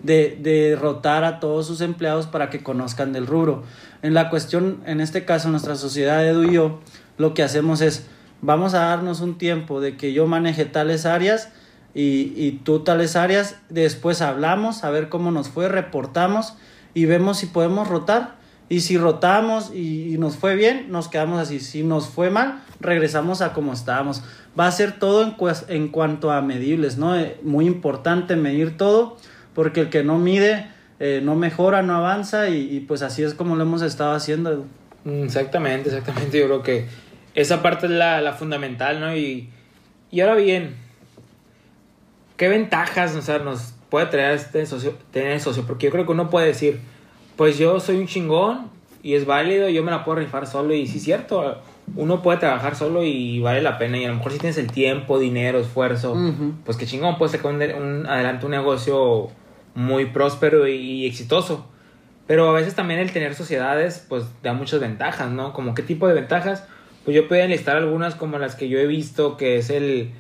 de, 0.03 0.39
de, 0.41 0.77
rotar 0.77 1.25
a 1.25 1.41
todos 1.41 1.67
sus 1.67 1.83
empleados 1.83 2.27
para 2.27 2.49
que 2.49 2.63
conozcan 2.63 3.13
del 3.13 3.27
rubro. 3.27 3.65
En 4.01 4.15
la 4.15 4.31
cuestión, 4.31 4.81
en 4.87 5.01
este 5.01 5.27
caso, 5.27 5.51
nuestra 5.51 5.77
sociedad, 5.77 6.27
Edu 6.27 6.45
y 6.45 6.55
yo, 6.55 6.81
lo 7.19 7.35
que 7.35 7.43
hacemos 7.43 7.83
es 7.83 8.07
vamos 8.43 8.75
a 8.75 8.81
darnos 8.81 9.21
un 9.21 9.39
tiempo 9.39 9.81
de 9.81 9.97
que 9.97 10.13
yo 10.13 10.27
maneje 10.27 10.67
tales 10.67 11.07
áreas 11.07 11.49
y, 11.95 12.35
y 12.37 12.61
tú 12.63 12.81
tales 12.81 13.17
áreas, 13.17 13.57
después 13.71 14.21
hablamos, 14.21 14.85
a 14.85 14.91
ver 14.91 15.09
cómo 15.09 15.31
nos 15.31 15.49
fue, 15.49 15.69
reportamos 15.69 16.55
y 16.95 17.07
vemos 17.07 17.39
si 17.39 17.47
podemos 17.47 17.89
rotar. 17.89 18.43
Y 18.69 18.81
si 18.81 18.97
rotamos 18.97 19.71
y, 19.75 20.17
nos 20.19 20.37
fue 20.37 20.57
bien, 20.57 20.87
nos 20.89 21.09
quedamos 21.09 21.39
así. 21.39 21.61
Si 21.61 21.83
nos 21.83 22.09
fue 22.09 22.31
mal, 22.31 22.63
regresamos 22.81 23.43
a 23.43 23.53
como 23.53 23.75
estábamos. 23.75 24.23
Va 24.59 24.67
a 24.67 24.73
ser 24.73 24.99
todo 24.99 25.35
en, 25.69 25.89
cuanto 25.89 26.31
a 26.31 26.41
medibles, 26.41 26.97
¿no? 26.97 27.15
Eh, 27.19 27.37
muy 27.43 27.67
importante 27.67 28.35
medir 28.35 28.79
todo, 28.79 29.19
porque 29.55 29.83
el 29.83 29.91
que 29.91 30.05
no 30.05 30.19
mide 30.19 30.69
eh, 31.01 31.21
no 31.23 31.35
mejora, 31.35 31.83
no 31.83 31.97
avanza 31.97 32.49
y, 32.49 32.81
pues 32.81 33.03
así 33.03 33.23
es 33.23 33.35
como 33.35 33.57
lo 33.57 33.65
hemos 33.65 33.83
estado 33.83 34.15
haciendo. 34.15 34.65
Exactamente, 35.05 35.91
exactamente. 35.91 36.39
Yo 36.39 36.47
creo 36.47 36.63
que 36.63 36.87
esa 37.35 37.63
parte 37.63 37.87
es 37.87 37.93
la, 37.93 38.21
la 38.21 38.33
fundamental, 38.33 39.01
¿no? 39.01 39.17
Y, 39.17 39.49
y, 40.11 40.21
ahora 40.21 40.37
bien, 40.37 40.77
¿qué 42.37 42.49
ventajas 42.49 43.15
o 43.17 43.23
sea, 43.23 43.39
nos 43.39 43.75
puede 43.89 44.07
traer 44.07 44.33
este 44.33 44.67
socio, 44.67 44.95
tener 45.11 45.41
socio? 45.41 45.65
Porque 45.67 45.87
yo 45.87 45.93
creo 45.93 46.05
que 46.05 46.13
uno 46.13 46.31
puede 46.31 46.49
decir, 46.49 46.81
pues 47.37 47.59
yo 47.59 47.81
soy 47.81 47.97
un 47.97 48.07
chingón 48.07 48.71
y 49.03 49.15
es 49.15 49.27
válido, 49.27 49.69
yo 49.69 49.83
me 49.83 49.91
la 49.91 50.05
puedo 50.05 50.19
rifar 50.19 50.47
solo 50.47 50.75
y 50.75 50.87
sí 50.87 50.99
es 50.99 51.05
cierto, 51.05 51.61
uno 51.97 52.23
puede 52.23 52.39
trabajar 52.39 52.77
solo 52.77 53.03
y 53.03 53.41
vale 53.41 53.63
la 53.63 53.79
pena 53.79 53.99
y 53.99 54.05
a 54.05 54.09
lo 54.09 54.17
mejor 54.17 54.33
si 54.33 54.39
tienes 54.39 54.59
el 54.59 54.71
tiempo, 54.71 55.19
dinero, 55.19 55.59
esfuerzo, 55.59 56.17
pues 56.65 56.77
qué 56.77 56.87
chingón, 56.87 57.19
puedes 57.19 57.33
sacar 57.33 57.53
un, 57.53 58.07
adelante 58.07 58.45
un 58.45 58.53
negocio 58.53 59.31
muy 59.75 60.07
próspero 60.07 60.69
y, 60.69 60.75
y 60.75 61.07
exitoso. 61.07 61.67
Pero 62.27 62.49
a 62.49 62.53
veces 62.53 62.75
también 62.75 63.01
el 63.01 63.11
tener 63.11 63.35
sociedades 63.35 64.07
pues 64.09 64.25
da 64.43 64.53
muchas 64.53 64.79
ventajas, 64.79 65.31
¿no? 65.31 65.53
Como 65.53 65.75
qué 65.75 65.83
tipo 65.83 66.07
de 66.07 66.15
ventajas 66.15 66.65
pues 67.05 67.17
yo 67.17 67.29
puedo 67.29 67.43
enlistar 67.43 67.77
algunas 67.77 68.15
como 68.15 68.39
las 68.39 68.55
que 68.55 68.69
yo 68.69 68.79
he 68.79 68.87
visto, 68.87 69.37
que 69.37 69.57
es 69.57 69.71
el, 69.71 70.13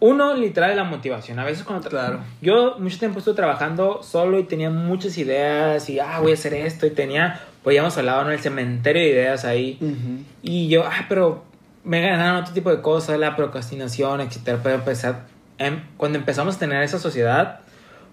uno, 0.00 0.34
literal, 0.34 0.74
la 0.76 0.84
motivación. 0.84 1.38
A 1.38 1.44
veces 1.44 1.62
cuando... 1.62 1.88
Claro. 1.88 2.20
Yo 2.40 2.76
mucho 2.78 2.98
tiempo 2.98 3.18
estuve 3.18 3.34
trabajando 3.34 4.02
solo 4.02 4.38
y 4.38 4.44
tenía 4.44 4.70
muchas 4.70 5.18
ideas 5.18 5.88
y, 5.90 6.00
ah, 6.00 6.18
voy 6.20 6.30
a 6.30 6.34
hacer 6.34 6.54
esto 6.54 6.86
y 6.86 6.90
tenía, 6.90 7.42
pues 7.62 7.74
ya 7.74 7.82
hemos 7.82 7.96
hablado, 7.98 8.24
¿no? 8.24 8.30
El 8.30 8.40
cementerio 8.40 9.02
de 9.02 9.10
ideas 9.10 9.44
ahí. 9.44 9.78
Y 10.42 10.68
yo, 10.68 10.84
ah, 10.86 11.04
pero 11.08 11.44
me 11.84 12.00
ganaron 12.00 12.40
otro 12.40 12.54
tipo 12.54 12.70
de 12.70 12.80
cosas, 12.80 13.18
la 13.18 13.36
procrastinación, 13.36 14.22
etcétera. 14.22 14.60
Pero 14.62 14.76
empezar, 14.76 15.26
em, 15.58 15.82
cuando 15.98 16.18
empezamos 16.18 16.56
a 16.56 16.58
tener 16.58 16.82
esa 16.82 16.98
sociedad, 16.98 17.60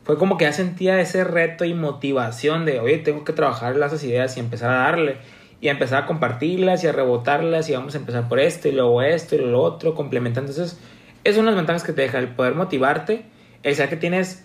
fue 0.03 0.17
como 0.17 0.37
que 0.37 0.43
ya 0.43 0.51
sentía 0.51 0.99
ese 0.99 1.23
reto 1.23 1.63
y 1.63 1.73
motivación 1.73 2.65
de, 2.65 2.81
oye, 2.81 2.97
tengo 2.97 3.23
que 3.23 3.31
trabajar 3.31 3.77
las 3.77 4.03
ideas 4.03 4.35
y 4.35 4.41
empezar 4.41 4.71
a 4.71 4.77
darle 4.79 5.17
y 5.59 5.69
a 5.69 5.71
empezar 5.71 6.03
a 6.03 6.05
compartirlas 6.05 6.83
y 6.83 6.87
a 6.87 6.91
rebotarlas 6.91 7.69
y 7.69 7.73
vamos 7.73 7.95
a 7.95 7.97
empezar 7.97 8.27
por 8.27 8.39
esto 8.39 8.67
y 8.67 8.73
luego 8.73 9.01
esto 9.01 9.35
y 9.35 9.39
lo 9.39 9.61
otro, 9.61 9.95
complementando. 9.95 10.51
Entonces, 10.51 10.79
es 11.23 11.37
unas 11.37 11.55
ventajas 11.55 11.83
que 11.83 11.93
te 11.93 12.03
deja 12.03 12.19
el 12.19 12.29
poder 12.29 12.55
motivarte, 12.55 13.25
el 13.63 13.75
saber 13.75 13.89
que 13.89 13.97
tienes 13.97 14.43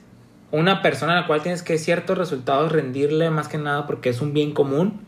una 0.52 0.82
persona 0.82 1.12
a 1.16 1.20
la 1.22 1.26
cual 1.26 1.42
tienes 1.42 1.62
que 1.62 1.78
ciertos 1.78 2.18
resultados 2.18 2.72
rendirle 2.72 3.30
más 3.30 3.48
que 3.48 3.56
nada 3.56 3.86
porque 3.86 4.10
es 4.10 4.20
un 4.20 4.34
bien 4.34 4.52
común. 4.52 5.00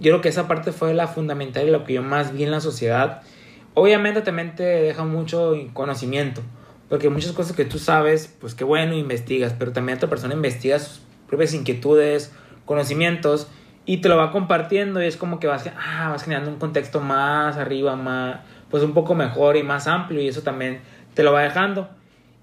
Yo 0.00 0.12
creo 0.12 0.20
que 0.20 0.28
esa 0.28 0.46
parte 0.48 0.70
fue 0.70 0.92
la 0.94 1.08
fundamental 1.08 1.66
y 1.66 1.70
lo 1.70 1.84
que 1.84 1.94
yo 1.94 2.02
más 2.02 2.34
vi 2.34 2.44
en 2.44 2.50
la 2.50 2.60
sociedad. 2.60 3.22
Obviamente 3.74 4.20
también 4.20 4.54
te 4.54 4.64
deja 4.64 5.04
mucho 5.04 5.54
conocimiento, 5.72 6.42
porque 6.90 7.08
muchas 7.08 7.32
cosas 7.32 7.56
que 7.56 7.64
tú 7.64 7.78
sabes, 7.78 8.34
pues 8.38 8.54
qué 8.54 8.64
bueno, 8.64 8.94
investigas, 8.94 9.54
pero 9.58 9.72
también 9.72 9.96
otra 9.96 10.10
persona 10.10 10.34
investiga 10.34 10.78
sus 10.78 11.00
propias 11.26 11.54
inquietudes, 11.54 12.30
conocimientos, 12.66 13.48
y 13.84 13.98
te 13.98 14.08
lo 14.08 14.16
va 14.16 14.30
compartiendo 14.30 15.02
y 15.02 15.06
es 15.06 15.16
como 15.16 15.40
que 15.40 15.46
vas, 15.46 15.68
ah, 15.76 16.10
vas 16.10 16.22
generando 16.22 16.50
un 16.50 16.58
contexto 16.58 17.00
más 17.00 17.56
arriba, 17.56 17.96
más, 17.96 18.40
pues 18.70 18.82
un 18.82 18.94
poco 18.94 19.14
mejor 19.14 19.56
y 19.56 19.62
más 19.62 19.86
amplio 19.86 20.20
y 20.20 20.28
eso 20.28 20.42
también 20.42 20.80
te 21.14 21.22
lo 21.22 21.32
va 21.32 21.42
dejando. 21.42 21.88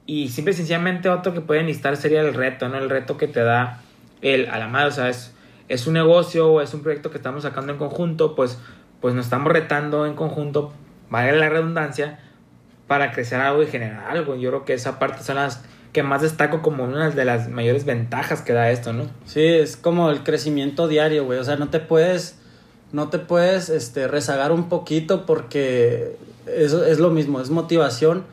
Y 0.06 0.30
simple 0.30 0.54
y 0.54 0.56
sencillamente 0.56 1.10
otro 1.10 1.34
que 1.34 1.42
pueden 1.42 1.68
listar 1.68 1.96
sería 1.96 2.22
el 2.22 2.34
reto, 2.34 2.68
¿no? 2.68 2.78
El 2.78 2.90
reto 2.90 3.16
que 3.16 3.28
te 3.28 3.42
da 3.42 3.80
el 4.22 4.50
a 4.50 4.58
la 4.58 4.68
madre, 4.68 4.88
o 4.88 4.92
sea, 4.92 5.10
es, 5.10 5.88
un 5.88 5.94
negocio 5.94 6.52
o 6.52 6.62
es 6.62 6.74
un 6.74 6.82
proyecto 6.82 7.12
que 7.12 7.18
estamos 7.18 7.44
sacando 7.44 7.72
en 7.72 7.78
conjunto, 7.78 8.36
pues, 8.36 8.60
pues 9.02 9.14
nos 9.14 9.26
estamos 9.26 9.52
retando 9.52 10.06
en 10.06 10.16
conjunto, 10.16 10.74
vale 11.10 11.38
la 11.38 11.48
redundancia, 11.48 12.20
para 12.88 13.12
crecer 13.12 13.40
algo 13.40 13.62
y 13.62 13.68
generar 13.68 14.10
algo. 14.10 14.36
Yo 14.36 14.50
creo 14.50 14.66
que 14.66 14.74
esa 14.74 14.98
parte 14.98 15.24
son 15.24 15.36
las 15.36 15.64
que 15.92 16.04
más 16.04 16.22
destaco 16.22 16.62
como 16.62 16.84
una 16.84 17.10
de 17.10 17.26
las 17.26 17.50
mayores 17.50 17.86
ventajas 17.86 18.42
que 18.42 18.54
da 18.54 18.70
esto, 18.72 18.94
¿no? 18.94 19.06
Sí, 19.26 19.44
es 19.44 19.76
como 19.76 20.12
el 20.12 20.24
crecimiento 20.24 20.88
diario, 20.88 21.26
güey. 21.26 21.40
O 21.40 21.44
sea, 21.44 21.56
no 21.56 21.70
te 21.70 21.80
puedes, 21.80 22.36
no 22.92 23.10
te 23.10 23.20
puedes, 23.20 23.70
este, 23.70 24.08
rezagar 24.08 24.52
un 24.52 24.70
poquito 24.70 25.26
porque 25.26 26.16
eso 26.46 26.86
es 26.86 27.00
lo 27.00 27.10
mismo, 27.10 27.42
es 27.42 27.50
motivación 27.50 28.24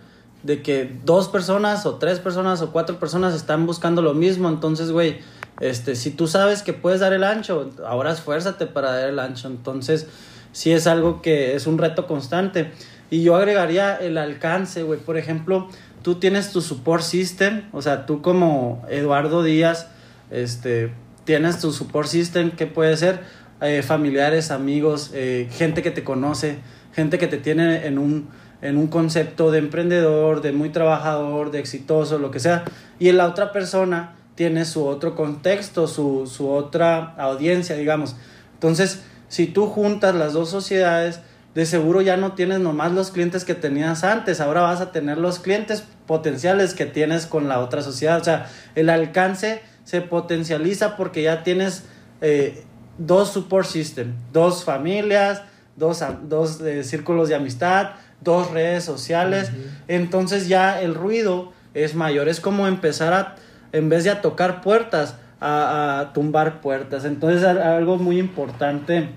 de 0.42 0.62
que 0.62 0.90
dos 1.04 1.28
personas 1.28 1.86
o 1.86 1.96
tres 1.96 2.20
personas 2.20 2.62
o 2.62 2.70
cuatro 2.72 2.98
personas 2.98 3.34
están 3.34 3.66
buscando 3.66 4.02
lo 4.02 4.14
mismo. 4.14 4.48
Entonces, 4.48 4.92
güey, 4.92 5.18
este, 5.60 5.96
si 5.96 6.10
tú 6.10 6.26
sabes 6.26 6.62
que 6.62 6.72
puedes 6.72 7.00
dar 7.00 7.12
el 7.12 7.24
ancho, 7.24 7.70
ahora 7.84 8.12
esfuérzate 8.12 8.66
para 8.66 8.92
dar 8.92 9.08
el 9.08 9.18
ancho. 9.18 9.48
Entonces, 9.48 10.06
sí 10.52 10.72
es 10.72 10.86
algo 10.86 11.20
que 11.20 11.56
es 11.56 11.66
un 11.66 11.78
reto 11.78 12.06
constante. 12.06 12.70
Y 13.10 13.22
yo 13.22 13.36
agregaría 13.36 13.96
el 13.96 14.18
alcance, 14.18 14.82
güey. 14.82 14.98
Por 15.00 15.16
ejemplo, 15.16 15.68
tú 16.06 16.14
tienes 16.14 16.52
tu 16.52 16.60
support 16.60 17.02
system, 17.02 17.62
o 17.72 17.82
sea, 17.82 18.06
tú 18.06 18.22
como 18.22 18.86
Eduardo 18.88 19.42
Díaz, 19.42 19.88
este, 20.30 20.92
tienes 21.24 21.58
tu 21.58 21.72
support 21.72 22.06
system 22.06 22.52
que 22.52 22.68
puede 22.68 22.96
ser 22.96 23.24
eh, 23.60 23.82
familiares, 23.82 24.52
amigos, 24.52 25.10
eh, 25.14 25.48
gente 25.50 25.82
que 25.82 25.90
te 25.90 26.04
conoce, 26.04 26.58
gente 26.94 27.18
que 27.18 27.26
te 27.26 27.38
tiene 27.38 27.88
en 27.88 27.98
un, 27.98 28.28
en 28.62 28.78
un 28.78 28.86
concepto 28.86 29.50
de 29.50 29.58
emprendedor, 29.58 30.42
de 30.42 30.52
muy 30.52 30.68
trabajador, 30.68 31.50
de 31.50 31.58
exitoso, 31.58 32.20
lo 32.20 32.30
que 32.30 32.38
sea, 32.38 32.62
y 33.00 33.10
la 33.10 33.26
otra 33.26 33.50
persona 33.50 34.14
tiene 34.36 34.64
su 34.64 34.86
otro 34.86 35.16
contexto, 35.16 35.88
su, 35.88 36.28
su 36.32 36.48
otra 36.48 37.16
audiencia, 37.18 37.74
digamos. 37.74 38.14
Entonces, 38.54 39.02
si 39.26 39.48
tú 39.48 39.66
juntas 39.66 40.14
las 40.14 40.34
dos 40.34 40.50
sociedades, 40.50 41.18
de 41.56 41.64
seguro 41.64 42.02
ya 42.02 42.18
no 42.18 42.32
tienes 42.32 42.60
nomás 42.60 42.92
los 42.92 43.10
clientes 43.10 43.46
que 43.46 43.54
tenías 43.54 44.04
antes, 44.04 44.42
ahora 44.42 44.60
vas 44.60 44.82
a 44.82 44.92
tener 44.92 45.16
los 45.16 45.38
clientes 45.38 45.82
potenciales 46.06 46.74
que 46.74 46.84
tienes 46.84 47.24
con 47.24 47.48
la 47.48 47.60
otra 47.60 47.80
sociedad. 47.80 48.20
O 48.20 48.24
sea, 48.24 48.50
el 48.74 48.90
alcance 48.90 49.62
se 49.82 50.02
potencializa 50.02 50.98
porque 50.98 51.22
ya 51.22 51.42
tienes 51.44 51.84
eh, 52.20 52.64
dos 52.98 53.30
support 53.32 53.66
system, 53.66 54.12
dos 54.34 54.64
familias, 54.64 55.44
dos, 55.76 56.04
dos 56.24 56.60
eh, 56.60 56.84
círculos 56.84 57.30
de 57.30 57.36
amistad, 57.36 57.92
dos 58.20 58.50
redes 58.50 58.84
sociales. 58.84 59.50
Entonces 59.88 60.48
ya 60.48 60.78
el 60.82 60.94
ruido 60.94 61.54
es 61.72 61.94
mayor. 61.94 62.28
Es 62.28 62.38
como 62.38 62.66
empezar 62.66 63.14
a, 63.14 63.36
en 63.72 63.88
vez 63.88 64.04
de 64.04 64.10
a 64.10 64.20
tocar 64.20 64.60
puertas, 64.60 65.14
a, 65.40 66.00
a 66.00 66.12
tumbar 66.12 66.60
puertas. 66.60 67.06
Entonces 67.06 67.44
algo 67.44 67.96
muy 67.96 68.18
importante 68.18 69.08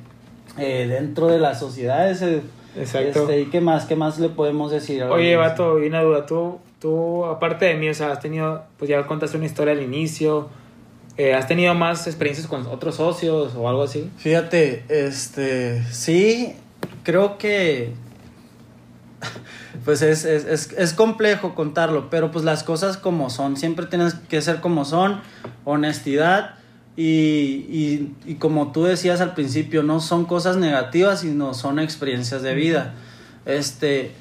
eh, 0.60 0.88
dentro 0.88 1.28
de 1.28 1.40
la 1.40 1.56
sociedad. 1.56 2.10
Ese, 2.10 2.42
Exacto. 2.78 3.22
Este, 3.22 3.42
¿Y 3.42 3.46
qué 3.46 3.62
más? 3.62 3.86
¿Qué 3.86 3.96
más 3.96 4.20
le 4.20 4.30
podemos 4.30 4.72
decir? 4.72 5.04
Oye, 5.04 5.36
Vato, 5.36 5.82
y 5.84 5.88
una 5.88 6.02
duda. 6.02 6.26
Tú, 6.26 6.60
tú, 6.80 7.26
aparte 7.26 7.66
de 7.66 7.76
mí, 7.76 7.90
o 7.90 7.94
sea, 7.94 8.12
has 8.12 8.20
tenido, 8.20 8.64
pues 8.78 8.90
ya 8.90 9.06
contaste 9.08 9.38
una 9.38 9.46
historia 9.46 9.74
al 9.74 9.82
inicio. 9.82 10.50
Eh, 11.18 11.34
¿Has 11.34 11.48
tenido 11.48 11.74
más 11.74 12.08
experiencias 12.08 12.48
con 12.48 12.66
otros 12.68 12.96
socios 12.96 13.54
o 13.56 13.68
algo 13.68 13.84
así? 13.84 14.10
Fíjate, 14.18 14.86
este, 14.88 15.84
sí, 15.92 16.56
creo 17.04 17.38
que, 17.38 17.92
pues 19.86 20.02
es, 20.02 20.24
es, 20.24 20.46
es, 20.46 20.72
es 20.78 20.94
complejo 20.94 21.56
contarlo, 21.56 22.10
pero 22.10 22.32
pues 22.32 22.46
las 22.46 22.64
cosas 22.64 22.96
como 22.96 23.30
son, 23.30 23.58
siempre 23.58 23.86
tienes 23.88 24.14
que 24.14 24.42
ser 24.42 24.62
como 24.62 24.86
son, 24.86 25.20
honestidad 25.66 26.59
y, 27.02 28.14
y, 28.26 28.36
como 28.40 28.74
tú 28.74 28.84
decías 28.84 29.22
al 29.22 29.34
principio, 29.34 29.84
no 29.84 30.02
son 30.02 30.26
cosas 30.26 30.58
negativas, 30.58 31.22
sino 31.22 31.54
son 31.54 31.80
experiencias 31.80 32.42
de 32.42 32.54
vida. 32.54 32.94
Este, 33.46 34.12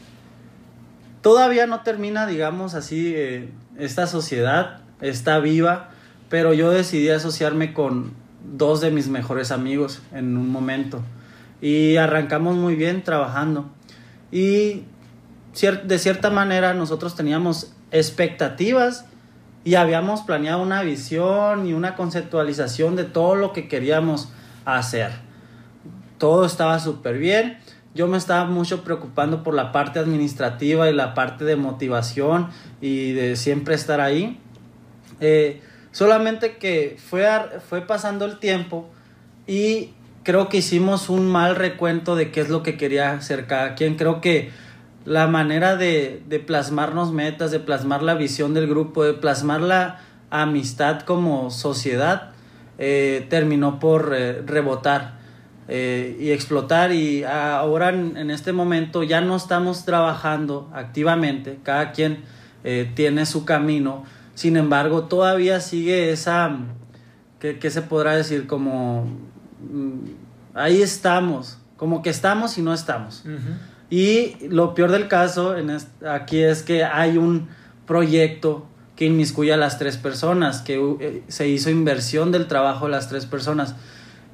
todavía 1.21 1.67
no 1.67 1.81
termina, 1.81 2.25
digamos 2.29 2.75
así, 2.75 3.15
eh, 3.17 3.49
esta 3.79 4.07
sociedad 4.07 4.79
está 5.01 5.41
viva, 5.41 5.91
pero 6.29 6.55
yo 6.55 6.71
decidí 6.71 7.09
asociarme 7.09 7.73
con 7.75 8.13
dos 8.57 8.81
de 8.81 8.93
mis 8.93 9.09
mejores 9.09 9.51
amigos 9.51 10.01
en 10.13 10.37
un 10.37 10.49
momento. 10.49 11.03
Y 11.61 11.97
arrancamos 11.97 12.55
muy 12.55 12.77
bien 12.77 13.03
trabajando. 13.03 13.69
Y 14.31 14.85
de 15.85 15.99
cierta 15.99 16.31
manera 16.31 16.75
nosotros 16.75 17.17
teníamos 17.17 17.73
expectativas 17.91 19.05
y 19.65 19.75
habíamos 19.75 20.23
planeado 20.23 20.63
una 20.63 20.83
visión 20.83 21.67
y 21.67 21.73
una 21.73 21.95
conceptualización 21.95 22.97
de 22.97 23.05
todo 23.05 23.35
lo 23.35 23.53
que 23.53 23.69
queríamos 23.69 24.31
hacer. 24.65 25.13
Todo 26.19 26.45
estaba 26.47 26.79
súper 26.79 27.19
bien. 27.19 27.59
Yo 27.95 28.07
me 28.07 28.17
estaba 28.17 28.45
mucho 28.45 28.85
preocupando 28.85 29.43
por 29.43 29.55
la 29.55 29.73
parte 29.73 29.99
administrativa 29.99 30.89
y 30.89 30.95
la 30.95 31.15
parte 31.15 31.45
de 31.45 31.57
motivación 31.57 32.49
y 32.81 33.13
de 33.13 33.37
siempre 33.37 33.75
estar 33.75 34.01
ahí. 34.01 34.39
Eh, 35.21 35.63
solamente 35.91 36.59
que 36.59 36.97
fue, 36.99 37.27
fue 37.69 37.81
pasando 37.81 38.25
el 38.25 38.39
tiempo 38.39 38.89
y 39.47 39.95
creo 40.23 40.49
que 40.49 40.59
hicimos 40.59 41.09
un 41.09 41.27
mal 41.29 41.57
recuento 41.57 42.15
de 42.15 42.31
qué 42.31 42.41
es 42.41 42.51
lo 42.51 42.63
que 42.63 42.77
quería 42.77 43.13
hacer 43.13 43.47
cada 43.47 43.75
quien. 43.75 43.97
Creo 43.97 44.21
que 44.21 44.51
la 45.09 45.27
manera 45.27 45.77
de, 45.77 46.23
de, 46.29 46.39
plasmarnos 46.39 47.13
metas, 47.13 47.51
de 47.51 47.61
plasmar 47.61 48.03
la 48.03 48.15
visión 48.15 48.53
del 48.53 48.69
grupo, 48.69 49.05
de 49.05 49.15
plasmar 49.15 49.63
la 49.63 50.01
amistad 50.29 51.01
como 51.01 51.51
sociedad, 51.51 52.33
eh, 52.77 53.27
terminó 53.31 53.81
por 53.81 54.13
eh, 54.15 54.43
rebotar 54.47 55.19
eh, 55.67 56.17
y 56.21 56.31
explotar 56.31 56.93
y 56.93 57.25
ahora 57.25 57.89
en, 57.89 58.31
este 58.31 58.53
momento 58.53 59.03
ya 59.03 59.23
no 59.23 59.35
estamos 59.35 59.87
trabajando 59.87 60.71
activamente, 60.75 61.59
cada 61.63 61.93
quien 61.93 62.25
tiene 62.95 63.25
su 63.25 63.47
camino, 63.47 64.05
sin 64.35 64.59
embargo 64.59 65.05
todavía 65.05 65.61
sigue 65.61 66.11
esa, 66.11 66.55
¿qué, 67.39 67.71
se 67.71 67.81
podrá 67.81 68.15
decir? 68.15 68.47
Como 68.47 69.07
mm, 69.61 70.01
ahí 70.53 70.83
estamos, 70.83 71.59
como 71.79 72.03
que 72.03 72.11
estamos 72.11 72.59
y 72.59 72.63
no 72.63 72.75
estamos. 72.75 73.25
Y 73.91 74.37
lo 74.49 74.75
peor 74.75 74.91
del 74.91 75.09
caso 75.09 75.57
en 75.57 75.77
aquí 76.07 76.41
es 76.41 76.63
que 76.63 76.85
hay 76.85 77.17
un 77.17 77.49
proyecto 77.87 78.67
que 78.97 79.07
inmiscuye 79.07 79.53
a 79.53 79.57
las 79.57 79.79
tres 79.79 79.97
personas, 79.97 80.61
que 80.61 80.75
eh, 81.01 81.23
se 81.29 81.49
hizo 81.49 81.71
inversión 81.71 82.33
del 82.33 82.49
trabajo 82.49 82.87
de 82.87 82.93
las 82.93 83.09
tres 83.09 83.27
personas 83.27 83.77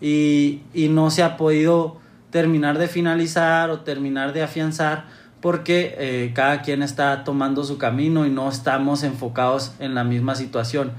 y, 0.01 0.63
y 0.73 0.89
no 0.89 1.11
se 1.11 1.23
ha 1.23 1.37
podido 1.37 1.99
terminar 2.31 2.79
de 2.79 2.89
finalizar 2.89 3.71
o 3.71 3.81
terminar 3.81 4.33
de 4.33 4.43
afianzar 4.43 5.05
porque 5.45 5.95
eh, 5.99 6.33
cada 6.35 6.63
quien 6.63 6.83
está 6.83 7.23
tomando 7.23 7.65
su 7.65 7.77
camino 7.77 8.25
y 8.25 8.31
no 8.31 8.49
estamos 8.49 9.03
enfocados 9.03 9.73
en 9.79 9.95
la 9.95 10.03
misma 10.03 10.35
situación, 10.35 10.93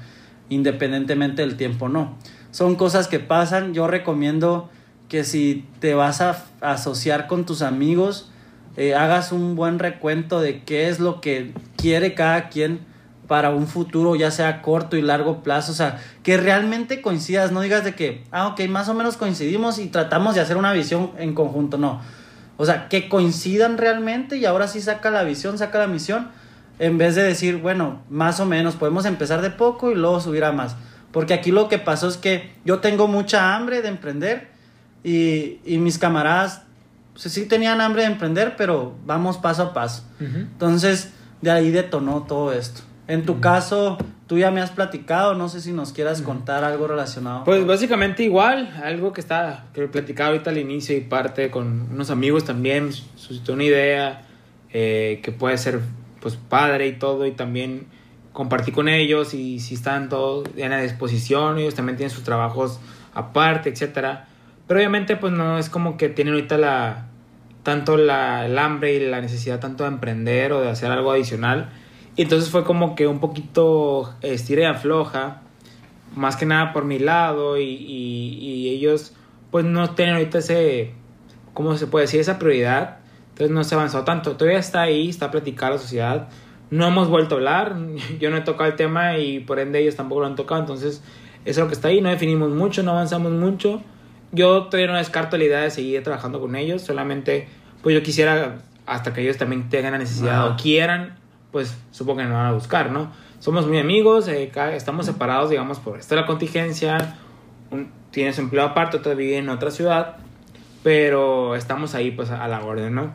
independientemente 0.49 1.41
del 1.41 1.57
tiempo 1.57 1.89
no. 1.89 2.15
Son 2.51 2.75
cosas 2.75 3.07
que 3.07 3.19
pasan, 3.19 3.73
yo 3.73 3.87
recomiendo 3.87 4.69
que 5.09 5.23
si 5.23 5.65
te 5.79 5.95
vas 5.95 6.21
a 6.21 6.45
asociar 6.61 7.25
con 7.25 7.47
tus 7.47 7.63
amigos, 7.63 8.29
eh, 8.77 8.95
hagas 8.95 9.31
un 9.31 9.55
buen 9.55 9.79
recuento 9.79 10.41
de 10.41 10.63
qué 10.63 10.89
es 10.89 10.99
lo 10.99 11.21
que 11.21 11.53
quiere 11.77 12.13
cada 12.13 12.49
quien 12.49 12.79
para 13.27 13.49
un 13.49 13.67
futuro, 13.67 14.15
ya 14.15 14.31
sea 14.31 14.61
corto 14.61 14.97
y 14.97 15.01
largo 15.01 15.41
plazo, 15.41 15.71
o 15.71 15.75
sea, 15.75 15.99
que 16.23 16.37
realmente 16.37 17.01
coincidas, 17.01 17.51
no 17.51 17.61
digas 17.61 17.83
de 17.83 17.95
que, 17.95 18.23
ah, 18.31 18.47
ok, 18.47 18.61
más 18.69 18.87
o 18.89 18.93
menos 18.93 19.17
coincidimos 19.17 19.79
y 19.79 19.87
tratamos 19.87 20.35
de 20.35 20.41
hacer 20.41 20.57
una 20.57 20.73
visión 20.73 21.11
en 21.17 21.33
conjunto, 21.33 21.77
no. 21.77 22.01
O 22.57 22.65
sea, 22.65 22.87
que 22.87 23.09
coincidan 23.09 23.77
realmente 23.77 24.37
y 24.37 24.45
ahora 24.45 24.67
sí 24.67 24.81
saca 24.81 25.09
la 25.09 25.23
visión, 25.23 25.57
saca 25.57 25.79
la 25.79 25.87
misión 25.87 26.29
en 26.79 26.97
vez 26.97 27.15
de 27.15 27.23
decir, 27.23 27.57
bueno, 27.57 28.01
más 28.09 28.39
o 28.39 28.45
menos, 28.45 28.75
podemos 28.75 29.05
empezar 29.05 29.41
de 29.41 29.49
poco 29.49 29.91
y 29.91 29.95
luego 29.95 30.19
subir 30.19 30.43
a 30.43 30.51
más. 30.51 30.75
Porque 31.11 31.33
aquí 31.33 31.51
lo 31.51 31.69
que 31.69 31.79
pasó 31.79 32.07
es 32.07 32.17
que 32.17 32.51
yo 32.65 32.79
tengo 32.79 33.07
mucha 33.07 33.55
hambre 33.55 33.81
de 33.81 33.87
emprender 33.87 34.49
y, 35.03 35.59
y 35.65 35.77
mis 35.77 35.97
camaradas 35.97 36.64
pues, 37.15 37.33
sí 37.33 37.45
tenían 37.45 37.81
hambre 37.81 38.01
de 38.01 38.09
emprender, 38.09 38.55
pero 38.57 38.95
vamos 39.05 39.37
paso 39.37 39.63
a 39.63 39.73
paso. 39.73 40.03
Entonces, 40.19 41.13
de 41.41 41.51
ahí 41.51 41.71
detonó 41.71 42.23
todo 42.23 42.51
esto. 42.51 42.81
En 43.07 43.25
tu 43.25 43.39
caso, 43.39 43.97
tú 44.27 44.37
ya 44.37 44.51
me 44.51 44.61
has 44.61 44.71
platicado, 44.71 45.35
no 45.35 45.47
sé 45.47 45.61
si 45.61 45.71
nos 45.71 45.93
quieras 45.93 46.21
contar 46.21 46.63
algo 46.63 46.87
relacionado. 46.87 47.43
Pues 47.43 47.65
básicamente 47.65 48.23
igual, 48.23 48.73
algo 48.83 49.13
que 49.13 49.21
está, 49.21 49.65
que 49.73 49.87
platicaba 49.87 50.29
ahorita 50.29 50.49
al 50.49 50.57
inicio 50.57 50.97
y 50.97 51.01
parte 51.01 51.51
con 51.51 51.87
unos 51.91 52.09
amigos 52.09 52.43
también, 52.43 52.91
suscitó 52.91 53.53
una 53.53 53.63
idea 53.63 54.23
eh, 54.71 55.21
que 55.23 55.31
puede 55.31 55.57
ser 55.57 55.79
pues 56.19 56.35
padre 56.35 56.87
y 56.87 56.93
todo 56.93 57.27
y 57.27 57.31
también 57.31 57.85
compartí 58.33 58.71
con 58.71 58.89
ellos 58.89 59.33
y 59.33 59.59
si 59.59 59.75
están 59.75 60.09
todos 60.09 60.49
en 60.57 60.71
la 60.71 60.81
disposición, 60.81 61.59
ellos 61.59 61.75
también 61.75 61.95
tienen 61.95 62.13
sus 62.13 62.23
trabajos 62.23 62.79
aparte, 63.13 63.69
etcétera. 63.69 64.27
Pero 64.67 64.79
obviamente 64.79 65.15
pues 65.15 65.33
no 65.33 65.57
es 65.57 65.69
como 65.69 65.97
que 65.97 66.09
tienen 66.09 66.33
ahorita 66.33 66.57
la 66.57 67.07
tanto 67.63 67.97
la, 67.97 68.45
el 68.45 68.59
hambre 68.59 68.93
y 68.93 68.99
la 69.07 69.21
necesidad 69.21 69.59
tanto 69.59 69.83
de 69.85 69.89
emprender 69.89 70.53
o 70.53 70.61
de 70.61 70.69
hacer 70.69 70.91
algo 70.91 71.11
adicional 71.11 71.69
y 72.15 72.21
entonces 72.21 72.49
fue 72.49 72.63
como 72.63 72.95
que 72.95 73.07
un 73.07 73.19
poquito 73.19 74.13
estira 74.21 74.61
y 74.61 74.65
afloja, 74.65 75.41
más 76.15 76.37
que 76.37 76.45
nada 76.45 76.71
por 76.71 76.85
mi 76.85 76.97
lado, 76.97 77.57
y, 77.57 77.65
y, 77.65 78.69
ellos 78.69 79.13
pues 79.51 79.65
no 79.65 79.91
tienen 79.95 80.15
ahorita 80.15 80.37
ese, 80.37 80.93
¿cómo 81.53 81.77
se 81.77 81.87
puede 81.87 82.05
decir? 82.05 82.21
Esa 82.21 82.39
prioridad. 82.39 82.99
Entonces 83.29 83.53
no 83.53 83.63
se 83.65 83.75
avanzó 83.75 84.03
tanto. 84.05 84.37
Todavía 84.37 84.59
está 84.59 84.81
ahí, 84.81 85.09
está 85.09 85.29
platicada 85.29 85.73
la 85.73 85.77
sociedad. 85.77 86.29
No 86.71 86.87
hemos 86.87 87.09
vuelto 87.09 87.35
a 87.35 87.37
hablar. 87.37 87.75
Yo 88.19 88.29
no 88.29 88.37
he 88.37 88.41
tocado 88.41 88.69
el 88.69 88.77
tema 88.77 89.17
y 89.17 89.41
por 89.41 89.59
ende 89.59 89.79
ellos 89.79 89.95
tampoco 89.95 90.21
lo 90.21 90.27
han 90.27 90.35
tocado. 90.35 90.61
Entonces 90.61 91.03
eso 91.43 91.51
es 91.51 91.57
lo 91.57 91.67
que 91.67 91.73
está 91.73 91.89
ahí. 91.89 91.99
No 91.99 92.09
definimos 92.09 92.49
mucho, 92.49 92.81
no 92.81 92.91
avanzamos 92.91 93.33
mucho. 93.33 93.81
Yo 94.35 94.65
todavía 94.65 94.91
no 94.91 94.97
descarto 94.97 95.37
la 95.37 95.45
idea 95.45 95.61
de 95.61 95.71
seguir 95.71 96.03
trabajando 96.03 96.39
con 96.39 96.55
ellos. 96.55 96.81
Solamente 96.81 97.47
pues 97.81 97.95
yo 97.95 98.03
quisiera 98.03 98.57
hasta 98.85 99.13
que 99.13 99.21
ellos 99.21 99.37
también 99.37 99.69
tengan 99.69 99.93
la 99.93 99.97
necesidad 99.97 100.47
o 100.47 100.55
quieran 100.55 101.17
pues 101.51 101.77
supongo 101.91 102.19
que 102.19 102.25
me 102.25 102.33
van 102.33 102.47
a 102.47 102.51
buscar, 102.51 102.91
¿no? 102.91 103.13
Somos 103.39 103.65
muy 103.65 103.77
amigos, 103.77 104.27
eh, 104.27 104.51
estamos 104.73 105.05
separados, 105.05 105.49
digamos, 105.49 105.79
por 105.79 105.97
esta 105.97 106.15
la 106.15 106.25
contingencia, 106.25 107.15
tienes 108.11 108.37
empleo 108.39 108.65
aparte, 108.65 108.97
otro 108.97 109.15
vive 109.15 109.37
en 109.37 109.47
otra 109.47 109.71
ciudad, 109.71 110.17
pero 110.83 111.55
estamos 111.55 111.95
ahí 111.95 112.11
pues 112.11 112.29
a 112.29 112.45
la 112.49 112.61
orden, 112.61 112.93
¿no? 112.93 113.13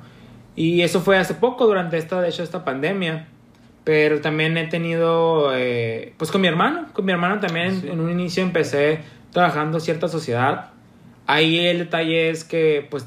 Y 0.56 0.80
eso 0.80 1.00
fue 1.00 1.18
hace 1.18 1.34
poco, 1.34 1.66
durante 1.66 1.98
esta, 1.98 2.20
de 2.20 2.30
hecho, 2.30 2.42
esta 2.42 2.64
pandemia. 2.64 3.28
Pero 3.84 4.20
también 4.20 4.56
he 4.56 4.66
tenido, 4.66 5.54
eh, 5.54 6.14
pues 6.16 6.30
con 6.30 6.40
mi 6.40 6.48
hermano, 6.48 6.86
con 6.92 7.04
mi 7.04 7.12
hermano 7.12 7.40
también 7.40 7.82
en 7.86 8.00
un 8.00 8.10
inicio 8.10 8.42
empecé 8.42 9.00
trabajando 9.32 9.80
cierta 9.80 10.08
sociedad. 10.08 10.70
Ahí 11.30 11.58
el 11.60 11.78
detalle 11.78 12.30
es 12.30 12.44
que 12.44 12.86
pues 12.90 13.06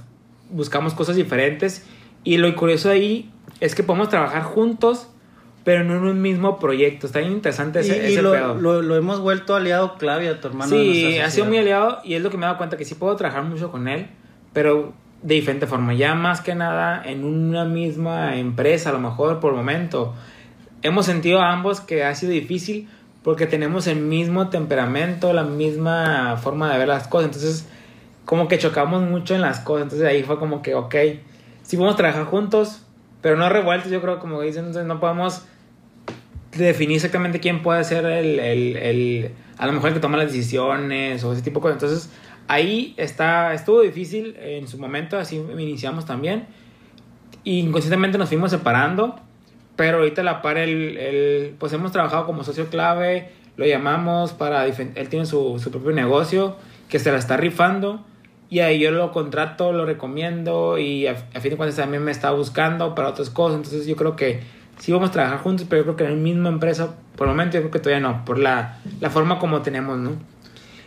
buscamos 0.50 0.94
cosas 0.94 1.16
diferentes 1.16 1.86
y 2.24 2.38
lo 2.38 2.54
curioso 2.56 2.90
ahí 2.90 3.30
es 3.60 3.76
que 3.76 3.84
podemos 3.84 4.10
trabajar 4.10 4.44
juntos 4.44 5.10
pero 5.64 5.84
no 5.84 5.96
en 5.96 6.04
un 6.04 6.22
mismo 6.22 6.60
proyecto. 6.60 7.08
Está 7.08 7.20
bien 7.20 7.32
interesante 7.32 7.80
ese, 7.80 8.12
y, 8.12 8.18
lo, 8.18 8.56
Lo, 8.56 8.96
hemos 8.96 9.20
vuelto 9.22 9.56
aliado 9.56 9.98
clave 9.98 10.28
a 10.28 10.40
tu 10.42 10.50
hermano. 10.50 10.70
Sí, 10.70 11.18
ha 11.20 11.30
sido 11.30 11.46
muy 11.46 11.58
aliado 11.58 12.00
y 12.04 12.16
es 12.16 12.22
lo 12.22 12.30
que 12.30 12.38
me 12.38 12.44
he 12.44 12.48
dado 12.48 12.58
cuenta 12.58 12.78
que 12.78 12.86
sí 12.86 12.96
puedo 12.96 13.16
trabajar 13.16 13.44
mucho 13.44 13.72
con 13.72 13.88
él, 13.88 14.08
pero 14.52 14.94
de 15.22 15.36
diferente 15.36 15.66
forma. 15.68 15.94
Ya 15.94 16.16
más 16.16 16.42
que 16.42 16.54
nada 16.54 17.02
en 17.06 17.24
una 17.24 17.66
misma 17.66 18.38
empresa, 18.38 18.90
a 18.90 18.94
lo 18.94 19.00
mejor 19.00 19.40
por 19.40 19.52
el 19.52 19.58
momento. 19.58 20.14
Hemos 20.82 21.06
sentido 21.06 21.40
a 21.40 21.54
ambos 21.54 21.80
que 21.80 22.04
ha 22.04 22.14
sido 22.14 22.34
difícil 22.34 22.90
porque 23.24 23.48
tenemos 23.48 23.88
el 23.88 24.00
mismo 24.00 24.50
temperamento, 24.50 25.32
la 25.32 25.44
misma 25.44 26.36
forma 26.36 26.72
de 26.74 26.78
ver 26.78 26.90
las 26.90 27.08
cosas. 27.08 27.28
Entonces, 27.28 27.70
como 28.26 28.48
que 28.48 28.58
chocamos 28.58 29.02
mucho 29.04 29.36
en 29.36 29.42
las 29.42 29.60
cosas. 29.60 29.84
Entonces 29.84 30.08
ahí 30.08 30.24
fue 30.24 30.40
como 30.40 30.62
que, 30.62 30.76
ok, 30.76 30.96
sí 31.62 31.78
podemos 31.78 31.96
trabajar 31.96 32.26
juntos, 32.26 32.86
pero 33.22 33.36
no 33.38 33.50
revueltos. 33.50 33.92
Yo 33.92 34.02
creo, 34.02 34.20
como 34.20 34.42
dicen, 34.42 34.66
entonces 34.66 34.88
no 34.88 35.00
podemos 35.00 35.46
definir 36.58 36.98
exactamente 36.98 37.40
quién 37.40 37.64
puede 37.64 37.84
ser 37.84 38.06
el, 38.06 38.40
el, 38.40 38.78
el, 38.78 39.32
a 39.58 39.66
lo 39.66 39.74
mejor 39.74 39.90
el 39.90 39.96
que 39.96 40.00
toma 40.00 40.18
las 40.18 40.28
decisiones 40.28 41.24
o 41.24 41.34
ese 41.34 41.42
tipo 41.42 41.60
de 41.60 41.64
cosas. 41.64 41.82
Entonces, 41.82 42.10
ahí 42.48 42.94
está, 42.98 43.54
estuvo 43.54 43.82
difícil 43.82 44.36
en 44.40 44.68
su 44.68 44.78
momento, 44.78 45.18
así 45.18 45.38
iniciamos 45.38 46.06
también. 46.06 46.46
Y 47.44 47.60
inconscientemente 47.60 48.18
nos 48.18 48.30
fuimos 48.30 48.52
separando, 48.52 49.20
pero 49.76 49.98
ahorita 49.98 50.24
la 50.24 50.42
par, 50.42 50.58
el, 50.58 50.98
el, 50.98 51.56
pues 51.60 51.74
hemos 51.74 51.92
trabajado 51.92 52.26
como 52.26 52.44
socio 52.44 52.68
clave, 52.68 53.32
lo 53.58 53.66
llamamos 53.66 54.32
para, 54.32 54.66
él 54.66 55.10
tiene 55.10 55.26
su, 55.26 55.60
su 55.60 55.72
propio 55.72 55.92
negocio 55.92 56.56
que 56.90 57.00
se 57.00 57.12
la 57.12 57.18
está 57.18 57.38
rifando. 57.38 58.06
Y 58.54 58.60
ahí 58.60 58.78
yo 58.78 58.92
lo 58.92 59.12
contrato, 59.12 59.74
lo 59.74 59.84
recomiendo 59.84 60.78
y 60.78 61.08
a, 61.08 61.14
a 61.34 61.40
fin 61.40 61.50
de 61.50 61.58
cuentas 61.58 61.76
también 61.76 62.04
me 62.04 62.12
está 62.12 62.30
buscando 62.30 62.94
para 62.94 63.10
otras 63.10 63.32
cosas. 63.32 63.56
Entonces 63.56 63.88
yo 63.88 63.96
creo 63.96 64.16
que 64.16 64.42
sí 64.78 64.92
vamos 64.92 65.10
a 65.10 65.12
trabajar 65.12 65.40
juntos, 65.40 65.66
pero 65.68 65.82
yo 65.82 65.86
creo 65.86 65.96
que 65.96 66.04
en 66.04 66.12
la 66.12 66.24
misma 66.24 66.50
empresa, 66.50 66.94
por 67.16 67.28
el 67.28 67.34
momento 67.34 67.56
yo 67.56 67.62
creo 67.62 67.72
que 67.72 67.80
todavía 67.80 68.08
no, 68.08 68.24
por 68.26 68.38
la, 68.38 68.78
la 69.02 69.10
forma 69.10 69.40
como 69.40 69.64
tenemos, 69.64 69.98
¿no? 69.98 70.12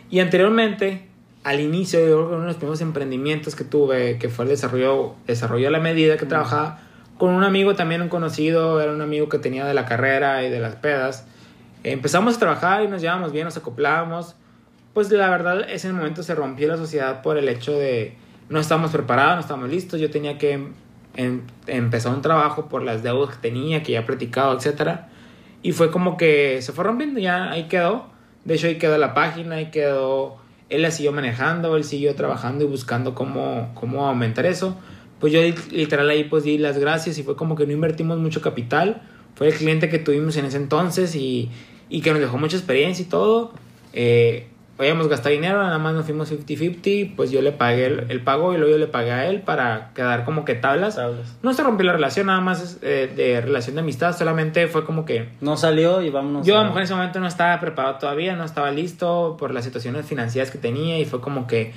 Y 0.09 0.21
anteriormente, 0.21 1.09
al 1.43 1.59
inicio, 1.59 1.99
yo 1.99 2.05
creo 2.05 2.29
que 2.29 2.33
uno 2.35 2.41
de 2.43 2.47
los 2.47 2.55
primeros 2.55 2.79
emprendimientos 2.79 3.53
que 3.53 3.65
tuve, 3.65 4.17
que 4.17 4.29
fue 4.29 4.45
el 4.45 4.49
desarrollo, 4.49 5.15
desarrollo 5.27 5.67
a 5.67 5.71
la 5.71 5.81
medida 5.81 6.15
que 6.15 6.25
trabajaba 6.25 6.79
con 7.17 7.31
un 7.31 7.43
amigo 7.43 7.75
también, 7.75 8.01
un 8.01 8.07
conocido, 8.07 8.79
era 8.79 8.93
un 8.93 9.01
amigo 9.01 9.27
que 9.27 9.39
tenía 9.39 9.65
de 9.65 9.73
la 9.73 9.83
carrera 9.83 10.41
y 10.45 10.49
de 10.49 10.61
las 10.61 10.75
pedas. 10.75 11.27
Empezamos 11.83 12.37
a 12.37 12.39
trabajar 12.39 12.83
y 12.83 12.87
nos 12.87 13.01
llevamos 13.01 13.33
bien, 13.33 13.43
nos 13.43 13.57
acoplábamos. 13.57 14.35
Pues 14.97 15.11
la 15.11 15.29
verdad, 15.29 15.69
ese 15.69 15.93
momento 15.93 16.23
se 16.23 16.33
rompió 16.33 16.67
la 16.67 16.75
sociedad 16.75 17.21
por 17.21 17.37
el 17.37 17.47
hecho 17.49 17.71
de 17.71 18.15
no 18.49 18.59
estábamos 18.59 18.89
preparados, 18.89 19.35
no 19.35 19.41
estábamos 19.41 19.69
listos. 19.69 20.01
Yo 20.01 20.09
tenía 20.09 20.39
que 20.39 20.69
empezó 21.67 22.09
un 22.09 22.23
trabajo 22.23 22.67
por 22.67 22.81
las 22.81 23.03
deudas 23.03 23.35
que 23.35 23.49
tenía, 23.49 23.83
que 23.83 23.91
ya 23.91 23.99
he 23.99 24.01
platicado, 24.01 24.57
etc. 24.57 25.01
Y 25.61 25.73
fue 25.73 25.91
como 25.91 26.17
que 26.17 26.63
se 26.63 26.71
fue 26.71 26.83
rompiendo, 26.83 27.19
ya 27.19 27.51
ahí 27.51 27.67
quedó. 27.67 28.07
De 28.43 28.55
hecho, 28.55 28.65
ahí 28.65 28.79
quedó 28.79 28.97
la 28.97 29.13
página, 29.13 29.57
ahí 29.57 29.69
quedó. 29.69 30.37
Él 30.69 30.81
la 30.81 30.89
siguió 30.89 31.11
manejando, 31.11 31.77
él 31.77 31.83
siguió 31.83 32.15
trabajando 32.15 32.63
y 32.63 32.67
buscando 32.67 33.13
cómo, 33.13 33.69
cómo 33.75 34.07
aumentar 34.07 34.47
eso. 34.47 34.79
Pues 35.19 35.31
yo 35.31 35.41
literal 35.69 36.09
ahí 36.09 36.23
pues 36.23 36.43
di 36.43 36.57
las 36.57 36.79
gracias 36.79 37.19
y 37.19 37.21
fue 37.21 37.35
como 37.35 37.55
que 37.55 37.67
no 37.67 37.71
invertimos 37.71 38.17
mucho 38.17 38.41
capital. 38.41 39.03
Fue 39.35 39.49
el 39.49 39.53
cliente 39.53 39.89
que 39.89 39.99
tuvimos 39.99 40.37
en 40.37 40.45
ese 40.45 40.57
entonces 40.57 41.15
y, 41.15 41.51
y 41.87 42.01
que 42.01 42.09
nos 42.09 42.19
dejó 42.19 42.39
mucha 42.39 42.57
experiencia 42.57 43.03
y 43.03 43.07
todo. 43.07 43.53
Eh, 43.93 44.47
habíamos 44.77 45.07
gastado 45.07 45.33
dinero, 45.33 45.61
nada 45.63 45.77
más 45.79 45.93
nos 45.93 46.05
fuimos 46.05 46.31
50-50, 46.31 47.15
pues 47.15 47.31
yo 47.31 47.41
le 47.41 47.51
pagué 47.51 47.85
el, 47.85 48.21
pago 48.21 48.53
y 48.53 48.57
luego 48.57 48.71
yo 48.71 48.77
le 48.77 48.87
pagué 48.87 49.11
a 49.11 49.27
él 49.27 49.41
para 49.41 49.91
quedar 49.93 50.23
como 50.23 50.45
que 50.45 50.55
tablas. 50.55 50.99
No 51.41 51.53
se 51.53 51.63
rompió 51.63 51.85
la 51.85 51.93
relación, 51.93 52.27
nada 52.27 52.41
más 52.41 52.77
eh, 52.81 53.11
de 53.15 53.41
relación 53.41 53.75
de 53.75 53.81
amistad, 53.81 54.15
solamente 54.15 54.67
fue 54.67 54.85
como 54.85 55.05
que... 55.05 55.29
No 55.41 55.57
salió 55.57 56.01
y 56.01 56.09
vámonos. 56.09 56.45
Yo 56.45 56.57
a 56.57 56.59
lo 56.59 56.65
mejor 56.65 56.81
en 56.81 56.83
ese 56.85 56.93
momento 56.93 57.19
no 57.19 57.27
estaba 57.27 57.59
preparado 57.59 57.97
todavía, 57.97 58.35
no 58.35 58.43
estaba 58.43 58.71
listo 58.71 59.35
por 59.39 59.53
las 59.53 59.65
situaciones 59.65 60.05
financieras 60.05 60.51
que 60.51 60.57
tenía 60.57 60.99
y 60.99 61.05
fue 61.05 61.21
como 61.21 61.47
que 61.47 61.73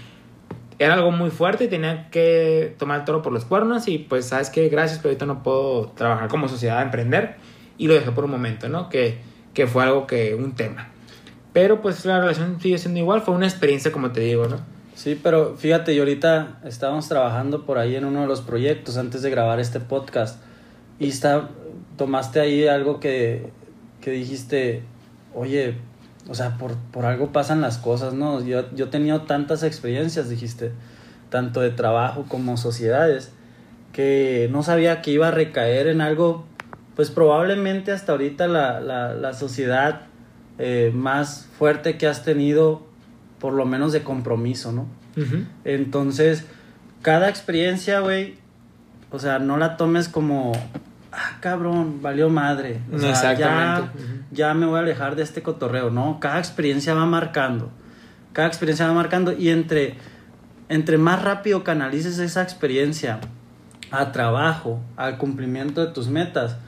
era 0.79 0.95
algo 0.95 1.11
muy 1.11 1.31
fuerte 1.31 1.65
y 1.65 1.69
tenía 1.69 2.09
que 2.11 2.75
tomar 2.79 3.01
el 3.01 3.05
toro 3.05 3.23
por 3.23 3.33
los 3.33 3.45
cuernos 3.45 3.87
y 3.89 3.99
pues 3.99 4.27
sabes 4.27 4.51
que 4.51 4.69
gracias, 4.69 4.99
pero 4.99 5.11
ahorita 5.11 5.27
no 5.27 5.43
puedo 5.43 5.89
trabajar 5.95 6.29
como 6.29 6.49
sociedad 6.49 6.83
emprender 6.83 7.37
y 7.77 7.87
lo 7.87 7.95
dejé 7.95 8.11
por 8.13 8.25
un 8.25 8.31
momento, 8.31 8.69
¿no? 8.69 8.89
Que, 8.89 9.19
que 9.55 9.67
fue 9.67 9.83
algo 9.85 10.07
que, 10.07 10.35
un 10.35 10.53
tema. 10.55 10.90
Pero 11.53 11.83
pues 11.83 12.05
la 12.05 12.21
relación 12.21 12.61
sigue 12.61 12.79
siendo 12.79 13.01
igual, 13.01 13.23
fue 13.23 13.35
una 13.35 13.47
experiencia 13.47 13.91
como 13.91 14.13
te 14.13 14.21
digo, 14.21 14.47
¿no? 14.47 14.59
Sí, 14.95 15.19
pero 15.21 15.57
fíjate, 15.57 15.95
y 15.95 15.99
ahorita 15.99 16.61
estábamos 16.65 17.09
trabajando 17.09 17.65
por 17.65 17.79
ahí 17.79 17.97
en 17.97 18.05
uno 18.05 18.21
de 18.21 18.27
los 18.27 18.43
proyectos 18.43 18.99
antes 18.99 19.23
de 19.23 19.31
grabar 19.31 19.59
este 19.59 19.81
podcast 19.81 20.41
y 20.99 21.09
está, 21.09 21.49
tomaste 21.97 22.39
ahí 22.39 22.69
algo 22.69 23.01
que, 23.01 23.51
que 24.03 24.11
dijiste, 24.11 24.83
oye, 25.35 25.77
o 26.29 26.35
sea, 26.35 26.59
por, 26.59 26.77
por 26.93 27.07
algo 27.07 27.33
pasan 27.33 27.63
las 27.63 27.79
cosas, 27.79 28.13
¿no? 28.13 28.45
Yo, 28.45 28.65
yo 28.75 28.85
he 28.85 28.89
tenido 28.89 29.23
tantas 29.23 29.63
experiencias, 29.63 30.29
dijiste, 30.29 30.73
tanto 31.31 31.61
de 31.63 31.71
trabajo 31.71 32.27
como 32.29 32.59
sociedades, 32.59 33.33
que 33.93 34.49
no 34.53 34.63
sabía 34.63 35.01
que 35.01 35.13
iba 35.13 35.29
a 35.29 35.31
recaer 35.31 35.87
en 35.87 36.03
algo, 36.03 36.45
pues 36.95 37.11
probablemente 37.11 37.91
hasta 37.91 38.13
ahorita 38.13 38.47
la, 38.49 38.81
la, 38.81 39.15
la 39.15 39.33
sociedad 39.33 40.10
eh, 40.63 40.93
más 40.95 41.49
fuerte 41.59 41.97
que 41.97 42.07
has 42.07 42.23
tenido, 42.23 42.87
por 43.39 43.55
lo 43.55 43.65
menos 43.65 43.93
de 43.93 44.03
compromiso, 44.03 44.73
¿no? 44.73 44.87
Entonces, 45.65 46.45
cada 47.01 47.31
experiencia, 47.31 48.01
güey, 48.01 48.37
o 49.11 49.19
sea, 49.19 49.39
no 49.39 49.57
la 49.57 49.79
tomes 49.79 50.11
como, 50.11 50.53
ah, 51.13 51.39
cabrón, 51.41 52.03
valió 52.03 52.29
madre. 52.29 52.81
O 52.93 52.99
sea, 52.99 53.33
ya, 53.33 53.91
ya 54.31 54.53
me 54.53 54.67
voy 54.67 54.77
a 54.77 54.81
alejar 54.81 55.17
de 55.17 55.23
este 55.23 55.43
cotorreo, 55.43 55.89
¿no? 55.89 56.21
Cada 56.21 56.39
experiencia 56.39 56.93
va 56.93 57.07
marcando. 57.07 57.71
Cada 58.35 58.47
experiencia 58.47 58.87
va 58.87 58.93
marcando 58.93 59.33
y 59.33 59.49
entre, 59.49 59.95
entre 60.69 60.99
más 60.99 61.23
rápido 61.23 61.65
canalices 61.65 62.19
esa 62.19 62.43
experiencia 62.43 63.19
a 63.91 64.13
trabajo, 64.13 64.79
al 64.99 65.17
cumplimiento 65.17 65.85
de 65.85 65.93
tus 65.95 66.09
metas, 66.09 66.59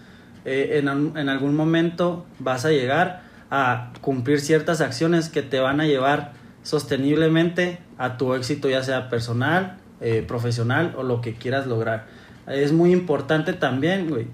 eh, 0.47 0.81
en, 0.83 0.89
en 0.89 1.29
algún 1.29 1.55
momento 1.55 2.25
vas 2.39 2.65
a 2.65 2.71
llegar 2.71 3.32
a 3.55 3.93
cumplir 4.01 4.41
ciertas 4.41 4.81
acciones 4.81 5.29
que 5.29 5.43
te 5.43 5.61
van 5.61 5.79
a 5.83 5.85
llevar 5.85 6.33
sosteniblemente 6.63 7.81
a 7.99 8.17
tu 8.17 8.33
éxito, 8.33 8.71
ya 8.71 8.83
sea 8.83 9.11
personal, 9.11 9.77
eh, 10.01 10.25
profesional 10.27 10.95
o 10.97 11.03
lo 11.03 11.21
que 11.21 11.35
quieras 11.35 11.67
lograr. 11.67 12.07
Es 12.47 12.73
muy 12.73 12.93
importante 12.93 13.53
también, 13.53 14.09
güey, 14.09 14.27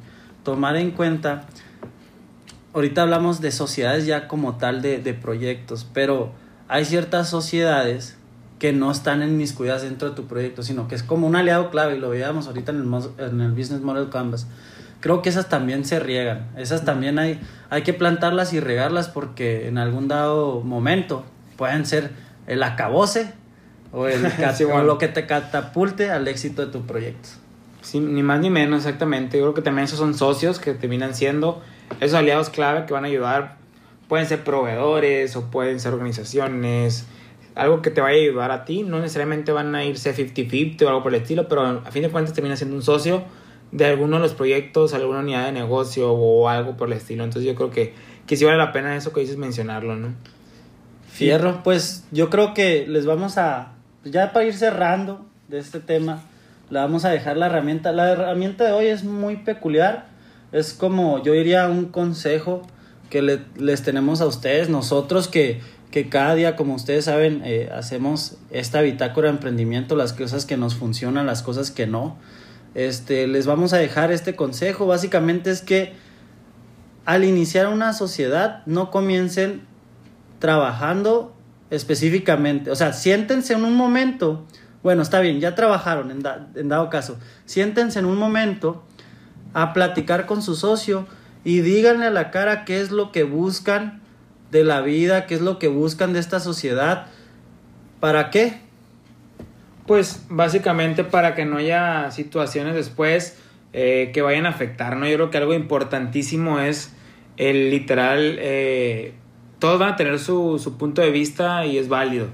tomar 0.44 0.76
en 0.76 0.92
cuenta, 0.92 1.46
ahorita 2.74 3.02
hablamos 3.02 3.40
de 3.40 3.50
sociedades 3.50 4.06
ya 4.06 4.28
como 4.28 4.56
tal 4.56 4.82
de, 4.82 4.98
de 4.98 5.14
proyectos, 5.14 5.84
pero 5.92 6.30
hay 6.68 6.84
ciertas 6.84 7.28
sociedades 7.28 8.16
que 8.60 8.72
no 8.72 8.92
están 8.92 9.22
en 9.22 9.36
mis 9.36 9.52
cuidados 9.52 9.82
dentro 9.82 10.10
de 10.10 10.14
tu 10.14 10.26
proyecto, 10.26 10.62
sino 10.62 10.86
que 10.86 10.94
es 10.94 11.02
como 11.02 11.26
un 11.26 11.34
aliado 11.34 11.70
clave, 11.70 11.96
y 11.96 11.98
lo 11.98 12.10
veíamos 12.10 12.46
ahorita 12.46 12.70
en 12.70 12.82
el, 12.82 13.02
en 13.18 13.40
el 13.40 13.50
Business 13.50 13.80
Model 13.80 14.10
Canvas. 14.10 14.46
Creo 15.00 15.22
que 15.22 15.28
esas 15.28 15.48
también 15.48 15.84
se 15.84 16.00
riegan, 16.00 16.48
esas 16.56 16.84
también 16.84 17.20
hay, 17.20 17.40
hay 17.70 17.82
que 17.82 17.94
plantarlas 17.94 18.52
y 18.52 18.58
regarlas 18.58 19.08
porque 19.08 19.68
en 19.68 19.78
algún 19.78 20.08
dado 20.08 20.60
momento 20.62 21.24
pueden 21.56 21.86
ser 21.86 22.10
el 22.48 22.62
acabose 22.64 23.32
o, 23.92 24.08
el 24.08 24.28
Sí, 24.54 24.64
bueno. 24.64 24.80
o 24.80 24.84
lo 24.84 24.98
que 24.98 25.08
te 25.08 25.26
catapulte 25.26 26.10
al 26.10 26.26
éxito 26.26 26.66
de 26.66 26.72
tu 26.72 26.84
proyecto. 26.84 27.28
Sí, 27.80 28.00
ni 28.00 28.22
más 28.22 28.40
ni 28.40 28.50
menos, 28.50 28.78
exactamente. 28.78 29.38
Yo 29.38 29.44
creo 29.44 29.54
que 29.54 29.62
también 29.62 29.84
esos 29.84 29.98
son 29.98 30.14
socios 30.14 30.58
que 30.58 30.74
terminan 30.74 31.14
siendo 31.14 31.62
esos 32.00 32.18
aliados 32.18 32.50
clave 32.50 32.84
que 32.86 32.92
van 32.92 33.04
a 33.04 33.08
ayudar. 33.08 33.56
Pueden 34.08 34.26
ser 34.26 34.42
proveedores 34.42 35.36
o 35.36 35.50
pueden 35.50 35.78
ser 35.78 35.92
organizaciones. 35.92 37.06
Algo 37.54 37.82
que 37.82 37.90
te 37.90 38.00
vaya 38.00 38.18
a 38.18 38.20
ayudar 38.20 38.50
a 38.50 38.64
ti. 38.64 38.82
No 38.82 38.98
necesariamente 38.98 39.52
van 39.52 39.74
a 39.74 39.84
irse 39.84 40.14
50-50 40.14 40.82
o 40.82 40.88
algo 40.88 41.02
por 41.02 41.14
el 41.14 41.22
estilo, 41.22 41.48
pero 41.48 41.62
a 41.62 41.90
fin 41.90 42.02
de 42.02 42.10
cuentas 42.10 42.34
termina 42.34 42.56
siendo 42.56 42.74
un 42.74 42.82
socio 42.82 43.22
de 43.72 43.84
alguno 43.86 44.16
de 44.16 44.22
los 44.22 44.34
proyectos, 44.34 44.94
alguna 44.94 45.20
unidad 45.20 45.46
de 45.46 45.52
negocio 45.52 46.12
o 46.12 46.48
algo 46.48 46.76
por 46.76 46.88
el 46.88 46.94
estilo. 46.96 47.24
Entonces 47.24 47.46
yo 47.50 47.54
creo 47.54 47.70
que, 47.70 47.94
que 48.26 48.36
sí 48.36 48.44
vale 48.44 48.56
la 48.58 48.72
pena 48.72 48.96
eso 48.96 49.12
que 49.12 49.20
dices 49.20 49.36
mencionarlo, 49.36 49.96
¿no? 49.96 50.14
Fierro, 51.10 51.62
pues 51.64 52.04
yo 52.12 52.30
creo 52.30 52.54
que 52.54 52.86
les 52.86 53.06
vamos 53.06 53.38
a, 53.38 53.72
ya 54.04 54.32
para 54.32 54.46
ir 54.46 54.54
cerrando 54.54 55.26
de 55.48 55.58
este 55.58 55.80
tema, 55.80 56.22
le 56.70 56.78
vamos 56.78 57.04
a 57.04 57.10
dejar 57.10 57.36
la 57.36 57.46
herramienta. 57.46 57.92
La 57.92 58.10
herramienta 58.12 58.64
de 58.64 58.72
hoy 58.72 58.86
es 58.86 59.04
muy 59.04 59.36
peculiar, 59.36 60.06
es 60.52 60.74
como 60.74 61.22
yo 61.22 61.32
diría 61.32 61.66
un 61.68 61.86
consejo 61.86 62.62
que 63.10 63.22
le- 63.22 63.40
les 63.56 63.82
tenemos 63.82 64.20
a 64.20 64.26
ustedes, 64.26 64.68
nosotros 64.68 65.28
que, 65.28 65.60
que 65.90 66.08
cada 66.10 66.34
día, 66.34 66.56
como 66.56 66.74
ustedes 66.74 67.06
saben, 67.06 67.40
eh, 67.44 67.70
hacemos 67.74 68.36
esta 68.50 68.80
bitácora 68.82 69.28
de 69.28 69.34
emprendimiento, 69.34 69.96
las 69.96 70.12
cosas 70.12 70.44
que 70.44 70.56
nos 70.58 70.74
funcionan, 70.74 71.26
las 71.26 71.42
cosas 71.42 71.70
que 71.70 71.86
no. 71.86 72.16
Este, 72.74 73.26
les 73.26 73.46
vamos 73.46 73.72
a 73.72 73.78
dejar 73.78 74.12
este 74.12 74.36
consejo, 74.36 74.86
básicamente 74.86 75.50
es 75.50 75.62
que 75.62 75.94
al 77.04 77.24
iniciar 77.24 77.68
una 77.68 77.92
sociedad 77.94 78.62
no 78.66 78.90
comiencen 78.90 79.62
trabajando 80.38 81.34
específicamente. 81.70 82.70
O 82.70 82.76
sea, 82.76 82.92
siéntense 82.92 83.54
en 83.54 83.64
un 83.64 83.74
momento. 83.74 84.44
Bueno, 84.82 85.02
está 85.02 85.20
bien, 85.20 85.40
ya 85.40 85.54
trabajaron 85.54 86.10
en, 86.10 86.20
da- 86.20 86.48
en 86.54 86.68
dado 86.68 86.90
caso. 86.90 87.18
Siéntense 87.46 87.98
en 87.98 88.04
un 88.04 88.16
momento 88.16 88.84
a 89.54 89.72
platicar 89.72 90.26
con 90.26 90.42
su 90.42 90.54
socio 90.54 91.06
y 91.44 91.60
díganle 91.60 92.06
a 92.06 92.10
la 92.10 92.30
cara 92.30 92.64
qué 92.64 92.80
es 92.80 92.90
lo 92.90 93.10
que 93.10 93.24
buscan 93.24 94.02
de 94.50 94.64
la 94.64 94.80
vida, 94.82 95.26
qué 95.26 95.34
es 95.34 95.40
lo 95.40 95.58
que 95.58 95.68
buscan 95.68 96.12
de 96.12 96.20
esta 96.20 96.40
sociedad. 96.40 97.06
¿Para 98.00 98.30
qué? 98.30 98.60
Pues 99.88 100.26
básicamente 100.28 101.02
para 101.02 101.34
que 101.34 101.46
no 101.46 101.56
haya 101.56 102.10
situaciones 102.10 102.74
después 102.74 103.38
eh, 103.72 104.10
que 104.12 104.20
vayan 104.20 104.44
a 104.44 104.50
afectar, 104.50 104.98
¿no? 104.98 105.08
Yo 105.08 105.14
creo 105.16 105.30
que 105.30 105.38
algo 105.38 105.54
importantísimo 105.54 106.60
es 106.60 106.94
el 107.38 107.70
literal, 107.70 108.36
eh, 108.38 109.14
todos 109.58 109.80
van 109.80 109.94
a 109.94 109.96
tener 109.96 110.18
su, 110.18 110.58
su 110.58 110.76
punto 110.76 111.00
de 111.00 111.10
vista 111.10 111.64
y 111.64 111.78
es 111.78 111.88
válido, 111.88 112.26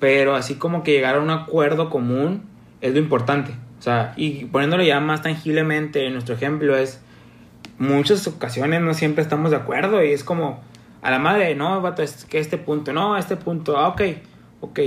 pero 0.00 0.34
así 0.34 0.56
como 0.56 0.82
que 0.82 0.92
llegar 0.92 1.14
a 1.14 1.20
un 1.20 1.30
acuerdo 1.30 1.88
común 1.88 2.42
es 2.82 2.92
lo 2.92 2.98
importante. 2.98 3.52
O 3.78 3.82
sea, 3.82 4.12
y 4.16 4.44
poniéndolo 4.44 4.82
ya 4.82 5.00
más 5.00 5.22
tangiblemente, 5.22 6.10
nuestro 6.10 6.34
ejemplo 6.34 6.76
es, 6.76 7.00
muchas 7.78 8.26
ocasiones 8.26 8.82
no 8.82 8.92
siempre 8.92 9.22
estamos 9.22 9.50
de 9.50 9.56
acuerdo 9.56 10.04
y 10.04 10.12
es 10.12 10.24
como 10.24 10.60
a 11.00 11.10
la 11.10 11.18
madre, 11.18 11.54
no, 11.54 11.80
vato, 11.80 12.02
es 12.02 12.26
que 12.26 12.38
este 12.38 12.58
punto, 12.58 12.92
no, 12.92 13.16
este 13.16 13.36
punto, 13.36 13.78
ah, 13.78 13.88
ok, 13.88 14.02
ok, 14.60 14.80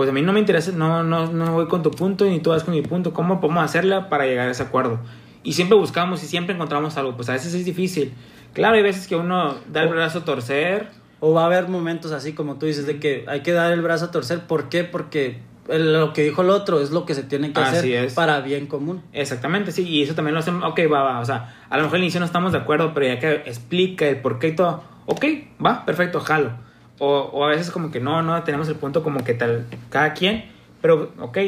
pues 0.00 0.08
a 0.08 0.14
mí 0.14 0.22
no 0.22 0.32
me 0.32 0.40
interesa, 0.40 0.72
no, 0.72 1.02
no, 1.02 1.26
no 1.26 1.52
voy 1.52 1.66
con 1.66 1.82
tu 1.82 1.90
punto 1.90 2.24
ni 2.24 2.40
tú 2.40 2.48
vas 2.48 2.64
con 2.64 2.72
mi 2.72 2.80
punto, 2.80 3.12
¿cómo 3.12 3.38
podemos 3.38 3.62
hacerla 3.62 4.08
para 4.08 4.24
llegar 4.24 4.48
a 4.48 4.50
ese 4.50 4.62
acuerdo? 4.62 4.98
Y 5.42 5.52
siempre 5.52 5.76
buscamos 5.76 6.24
y 6.24 6.26
siempre 6.26 6.54
encontramos 6.54 6.96
algo, 6.96 7.16
pues 7.16 7.28
a 7.28 7.34
veces 7.34 7.52
es 7.52 7.66
difícil. 7.66 8.14
Claro, 8.54 8.76
hay 8.76 8.82
veces 8.82 9.06
que 9.06 9.14
uno 9.14 9.56
da 9.70 9.82
el 9.82 9.90
brazo 9.90 10.20
a 10.20 10.24
torcer, 10.24 10.88
O 11.20 11.34
va 11.34 11.42
a 11.42 11.44
haber 11.44 11.68
momentos 11.68 12.12
así 12.12 12.32
como 12.32 12.54
tú 12.54 12.64
dices, 12.64 12.86
de 12.86 12.98
que 12.98 13.26
hay 13.28 13.42
que 13.42 13.52
dar 13.52 13.74
el 13.74 13.82
brazo 13.82 14.06
a 14.06 14.10
torcer. 14.10 14.46
¿Por 14.46 14.70
qué? 14.70 14.84
Porque 14.84 15.42
lo 15.68 16.14
que 16.14 16.22
dijo 16.22 16.40
el 16.40 16.48
otro 16.48 16.80
es 16.80 16.92
lo 16.92 17.04
que 17.04 17.14
se 17.14 17.22
tiene 17.22 17.52
que 17.52 17.60
Así 17.60 17.76
hacer 17.76 18.04
es. 18.06 18.14
para 18.14 18.40
bien 18.40 18.68
común. 18.68 19.02
Exactamente, 19.12 19.70
sí, 19.70 19.86
y 19.86 20.02
eso 20.02 20.14
también 20.14 20.32
lo 20.32 20.40
hacemos, 20.40 20.64
ok, 20.64 20.80
va, 20.90 21.02
va, 21.02 21.20
o 21.20 21.26
sea, 21.26 21.56
a 21.68 21.76
lo 21.76 21.82
mejor 21.82 21.96
al 21.96 22.04
inicio 22.04 22.20
no 22.20 22.26
estamos 22.26 22.52
de 22.52 22.58
acuerdo, 22.58 22.94
pero 22.94 23.04
ya 23.04 23.18
que 23.18 23.32
explica 23.44 24.08
el 24.08 24.16
por 24.22 24.38
qué 24.38 24.48
y 24.48 24.56
todo, 24.56 24.82
ok, 25.04 25.26
va, 25.62 25.84
perfecto, 25.84 26.20
jalo. 26.20 26.69
O, 27.00 27.30
o 27.32 27.44
a 27.44 27.48
veces 27.48 27.70
como 27.72 27.90
que 27.90 27.98
no, 27.98 28.22
no 28.22 28.42
tenemos 28.44 28.68
el 28.68 28.76
punto 28.76 29.02
como 29.02 29.24
que 29.24 29.34
tal, 29.34 29.66
cada 29.88 30.12
quien, 30.12 30.44
pero 30.80 31.12
ok, 31.18 31.38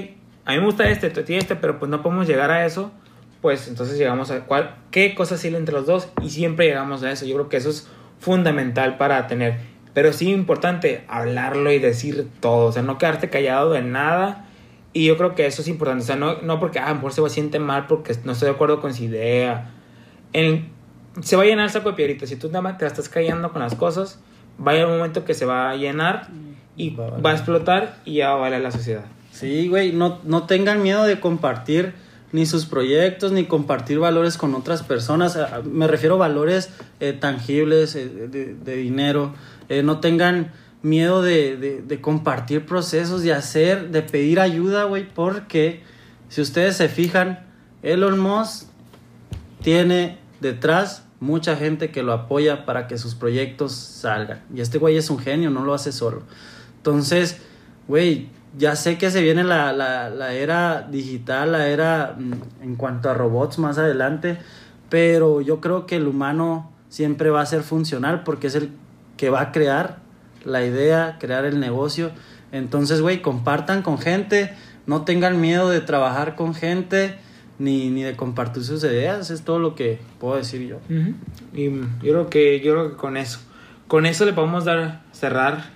a 0.44 0.52
mí 0.52 0.58
me 0.58 0.64
gusta 0.64 0.88
este, 0.88 1.10
tú 1.10 1.20
este, 1.28 1.54
pero 1.56 1.78
pues 1.78 1.90
no 1.90 2.02
podemos 2.02 2.26
llegar 2.26 2.50
a 2.50 2.66
eso, 2.66 2.90
pues 3.40 3.68
entonces 3.68 3.98
llegamos 3.98 4.30
a 4.30 4.40
cuál, 4.44 4.76
qué 4.90 5.14
cosas 5.14 5.40
sirven 5.40 5.60
entre 5.60 5.74
los 5.74 5.86
dos 5.86 6.08
y 6.22 6.30
siempre 6.30 6.66
llegamos 6.66 7.02
a 7.02 7.10
eso. 7.10 7.26
Yo 7.26 7.34
creo 7.34 7.48
que 7.48 7.58
eso 7.58 7.70
es 7.70 7.88
fundamental 8.18 8.96
para 8.96 9.26
tener, 9.26 9.58
pero 9.94 10.12
sí 10.12 10.30
importante 10.30 11.04
hablarlo 11.08 11.70
y 11.70 11.78
decir 11.78 12.28
todo, 12.40 12.66
o 12.66 12.72
sea, 12.72 12.82
no 12.82 12.98
quedarte 12.98 13.30
callado 13.30 13.72
de 13.72 13.82
nada. 13.82 14.46
Y 14.94 15.06
yo 15.06 15.16
creo 15.16 15.34
que 15.34 15.46
eso 15.46 15.62
es 15.62 15.68
importante. 15.68 16.04
O 16.04 16.06
sea, 16.06 16.16
no, 16.16 16.42
no 16.42 16.60
porque 16.60 16.78
ah, 16.78 16.86
a 16.86 16.88
lo 16.90 16.96
mejor 16.96 17.12
se 17.14 17.22
va 17.22 17.28
a 17.28 17.30
siente 17.30 17.58
mal 17.58 17.86
porque 17.86 18.14
no 18.24 18.32
estoy 18.32 18.48
de 18.48 18.54
acuerdo 18.54 18.80
con 18.80 18.92
su 18.92 19.04
idea. 19.04 19.70
Se 21.22 21.36
va 21.36 21.42
a 21.42 21.46
llenar 21.46 21.64
el 21.64 21.70
saco 21.70 21.90
de 21.90 21.96
piedritas. 21.96 22.28
Si 22.28 22.36
tú 22.36 22.48
nada 22.48 22.60
más 22.60 22.76
te 22.76 22.84
estás 22.84 23.08
callando 23.08 23.52
con 23.52 23.62
las 23.62 23.74
cosas, 23.74 24.20
va 24.64 24.72
a 24.72 24.86
un 24.86 24.92
momento 24.98 25.24
que 25.24 25.34
se 25.34 25.44
va 25.44 25.70
a 25.70 25.76
llenar 25.76 26.28
y 26.76 26.90
Va 26.90 27.04
a 27.04 27.10
va, 27.10 27.16
valer. 27.16 27.26
a 27.26 27.32
explotar 27.34 27.96
y 28.04 28.14
ya 28.14 28.30
va 28.30 28.34
a 28.34 28.40
valer 28.40 28.60
la 28.62 28.70
sociedad. 28.70 29.04
Sí, 29.32 29.68
güey, 29.68 29.92
no, 29.92 30.18
no 30.24 30.44
tengan 30.46 30.82
miedo 30.82 31.04
de 31.04 31.18
compartir 31.20 31.94
ni 32.32 32.46
sus 32.46 32.64
proyectos, 32.66 33.30
ni 33.32 33.44
compartir 33.44 33.98
valores 33.98 34.36
con 34.38 34.54
otras 34.54 34.82
personas. 34.82 35.38
Me 35.64 35.86
refiero 35.86 36.14
a 36.14 36.18
valores 36.18 36.70
eh, 37.00 37.12
tangibles, 37.12 37.94
eh, 37.94 38.06
de, 38.08 38.54
de 38.54 38.76
dinero. 38.76 39.34
Eh, 39.68 39.82
no 39.82 40.00
tengan 40.00 40.52
miedo 40.82 41.22
de, 41.22 41.56
de- 41.56 41.82
de 41.82 42.00
compartir 42.00 42.64
procesos, 42.66 43.22
de 43.22 43.32
hacer, 43.34 43.90
de 43.90 44.02
pedir 44.02 44.40
ayuda, 44.40 44.84
güey, 44.84 45.06
porque 45.08 45.82
si 46.28 46.40
ustedes 46.40 46.76
se 46.76 46.88
fijan, 46.88 47.44
Elon 47.82 48.18
Musk 48.18 48.66
tiene 49.62 50.18
detrás 50.40 51.04
mucha 51.22 51.54
gente 51.54 51.92
que 51.92 52.02
lo 52.02 52.12
apoya 52.12 52.66
para 52.66 52.88
que 52.88 52.98
sus 52.98 53.14
proyectos 53.14 53.72
salgan. 53.72 54.42
Y 54.52 54.60
este 54.60 54.78
güey 54.78 54.96
es 54.96 55.08
un 55.08 55.20
genio, 55.20 55.50
no 55.50 55.64
lo 55.64 55.72
hace 55.72 55.92
solo. 55.92 56.22
Entonces, 56.78 57.40
güey, 57.86 58.28
ya 58.58 58.74
sé 58.74 58.98
que 58.98 59.08
se 59.08 59.22
viene 59.22 59.44
la, 59.44 59.72
la, 59.72 60.10
la 60.10 60.32
era 60.32 60.82
digital, 60.90 61.52
la 61.52 61.68
era 61.68 62.16
mm, 62.18 62.62
en 62.64 62.74
cuanto 62.74 63.08
a 63.08 63.14
robots 63.14 63.60
más 63.60 63.78
adelante, 63.78 64.38
pero 64.88 65.40
yo 65.40 65.60
creo 65.60 65.86
que 65.86 65.94
el 65.94 66.08
humano 66.08 66.72
siempre 66.88 67.30
va 67.30 67.40
a 67.40 67.46
ser 67.46 67.62
funcional 67.62 68.24
porque 68.24 68.48
es 68.48 68.56
el 68.56 68.70
que 69.16 69.30
va 69.30 69.42
a 69.42 69.52
crear 69.52 70.00
la 70.44 70.64
idea, 70.64 71.18
crear 71.20 71.44
el 71.44 71.60
negocio. 71.60 72.10
Entonces, 72.50 73.00
güey, 73.00 73.22
compartan 73.22 73.82
con 73.82 73.98
gente, 73.98 74.52
no 74.86 75.02
tengan 75.02 75.40
miedo 75.40 75.70
de 75.70 75.82
trabajar 75.82 76.34
con 76.34 76.52
gente, 76.52 77.16
ni, 77.58 77.90
ni 77.90 78.02
de 78.02 78.16
compartir 78.16 78.64
sus 78.64 78.82
ideas, 78.84 79.30
es 79.30 79.42
todo 79.42 79.58
lo 79.58 79.74
que 79.74 79.98
puedo 80.18 80.36
decir 80.36 80.66
yo. 80.66 80.78
Y 81.52 81.70
yo 81.70 81.86
creo 82.00 82.30
que 82.30 82.60
yo 82.60 82.72
creo 82.72 82.90
que 82.90 82.96
con 82.96 83.16
eso, 83.16 83.40
con 83.88 84.06
eso 84.06 84.24
le 84.24 84.32
podemos 84.32 84.64
dar 84.64 85.02
cerrar 85.12 85.70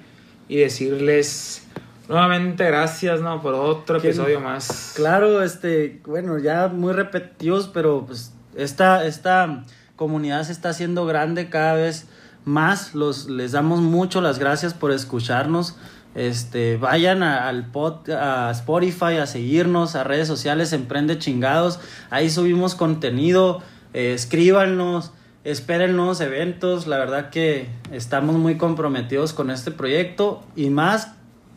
y 0.49 0.57
decirles 0.57 1.67
nuevamente 2.09 2.65
gracias, 2.65 3.21
¿no? 3.21 3.43
Por 3.43 3.55
otro 3.55 4.01
¿Quién? 4.01 4.13
episodio 4.13 4.41
más. 4.41 4.93
Claro, 4.97 5.43
este, 5.43 6.01
bueno, 6.07 6.39
ya 6.39 6.69
muy 6.69 6.93
repetitivos, 6.93 7.69
pero 7.73 8.05
pues 8.07 8.33
esta, 8.57 9.05
esta 9.07 9.65
comunidad 9.97 10.45
se 10.45 10.53
está 10.53 10.71
haciendo 10.71 11.07
grande 11.07 11.49
cada 11.49 11.75
vez 11.75 12.07
más. 12.45 12.95
Los, 12.95 13.29
les 13.29 13.53
damos 13.53 13.81
mucho 13.81 14.21
las 14.21 14.39
gracias 14.39 14.75
por 14.75 14.93
escucharnos. 14.93 15.77
Este, 16.17 16.77
vayan 16.79 17.23
a- 17.23 17.47
al 17.49 17.67
pod, 17.67 18.11
a 18.11 18.51
Spotify 18.51 19.19
a 19.21 19.27
seguirnos, 19.27 19.95
a 19.95 20.03
redes 20.03 20.27
sociales 20.27 20.73
Emprende 20.73 21.19
Chingados. 21.19 21.79
Ahí 22.11 22.31
subimos 22.31 22.75
contenido. 22.75 23.63
eh, 23.95 24.13
escríbanos, 24.15 25.13
esperen 25.45 25.95
nuevos 25.97 26.21
eventos. 26.21 26.87
La 26.87 26.99
verdad 26.99 27.31
que 27.31 27.69
estamos 27.93 28.37
muy 28.37 28.57
comprometidos 28.59 29.33
con 29.33 29.51
este 29.51 29.71
proyecto 29.71 30.43
y 30.57 30.69
más 30.71 31.13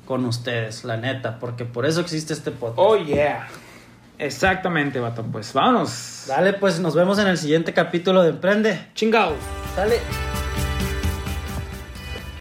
con 0.05 0.23
ustedes, 0.25 0.83
la 0.85 0.95
neta, 0.97 1.37
porque 1.39 1.65
por 1.65 1.85
eso 1.85 1.99
existe 2.01 2.33
este 2.33 2.51
podcast. 2.51 2.77
Oh 2.79 2.95
yeah. 2.97 3.47
Exactamente, 4.19 4.99
vato. 4.99 5.23
Pues 5.23 5.53
vámonos. 5.53 6.25
Dale, 6.27 6.53
pues 6.53 6.79
nos 6.79 6.95
vemos 6.95 7.19
en 7.19 7.27
el 7.27 7.37
siguiente 7.37 7.73
capítulo 7.73 8.21
de 8.23 8.29
Emprende. 8.29 8.87
Chingao. 8.93 9.33
Sale. 9.75 9.99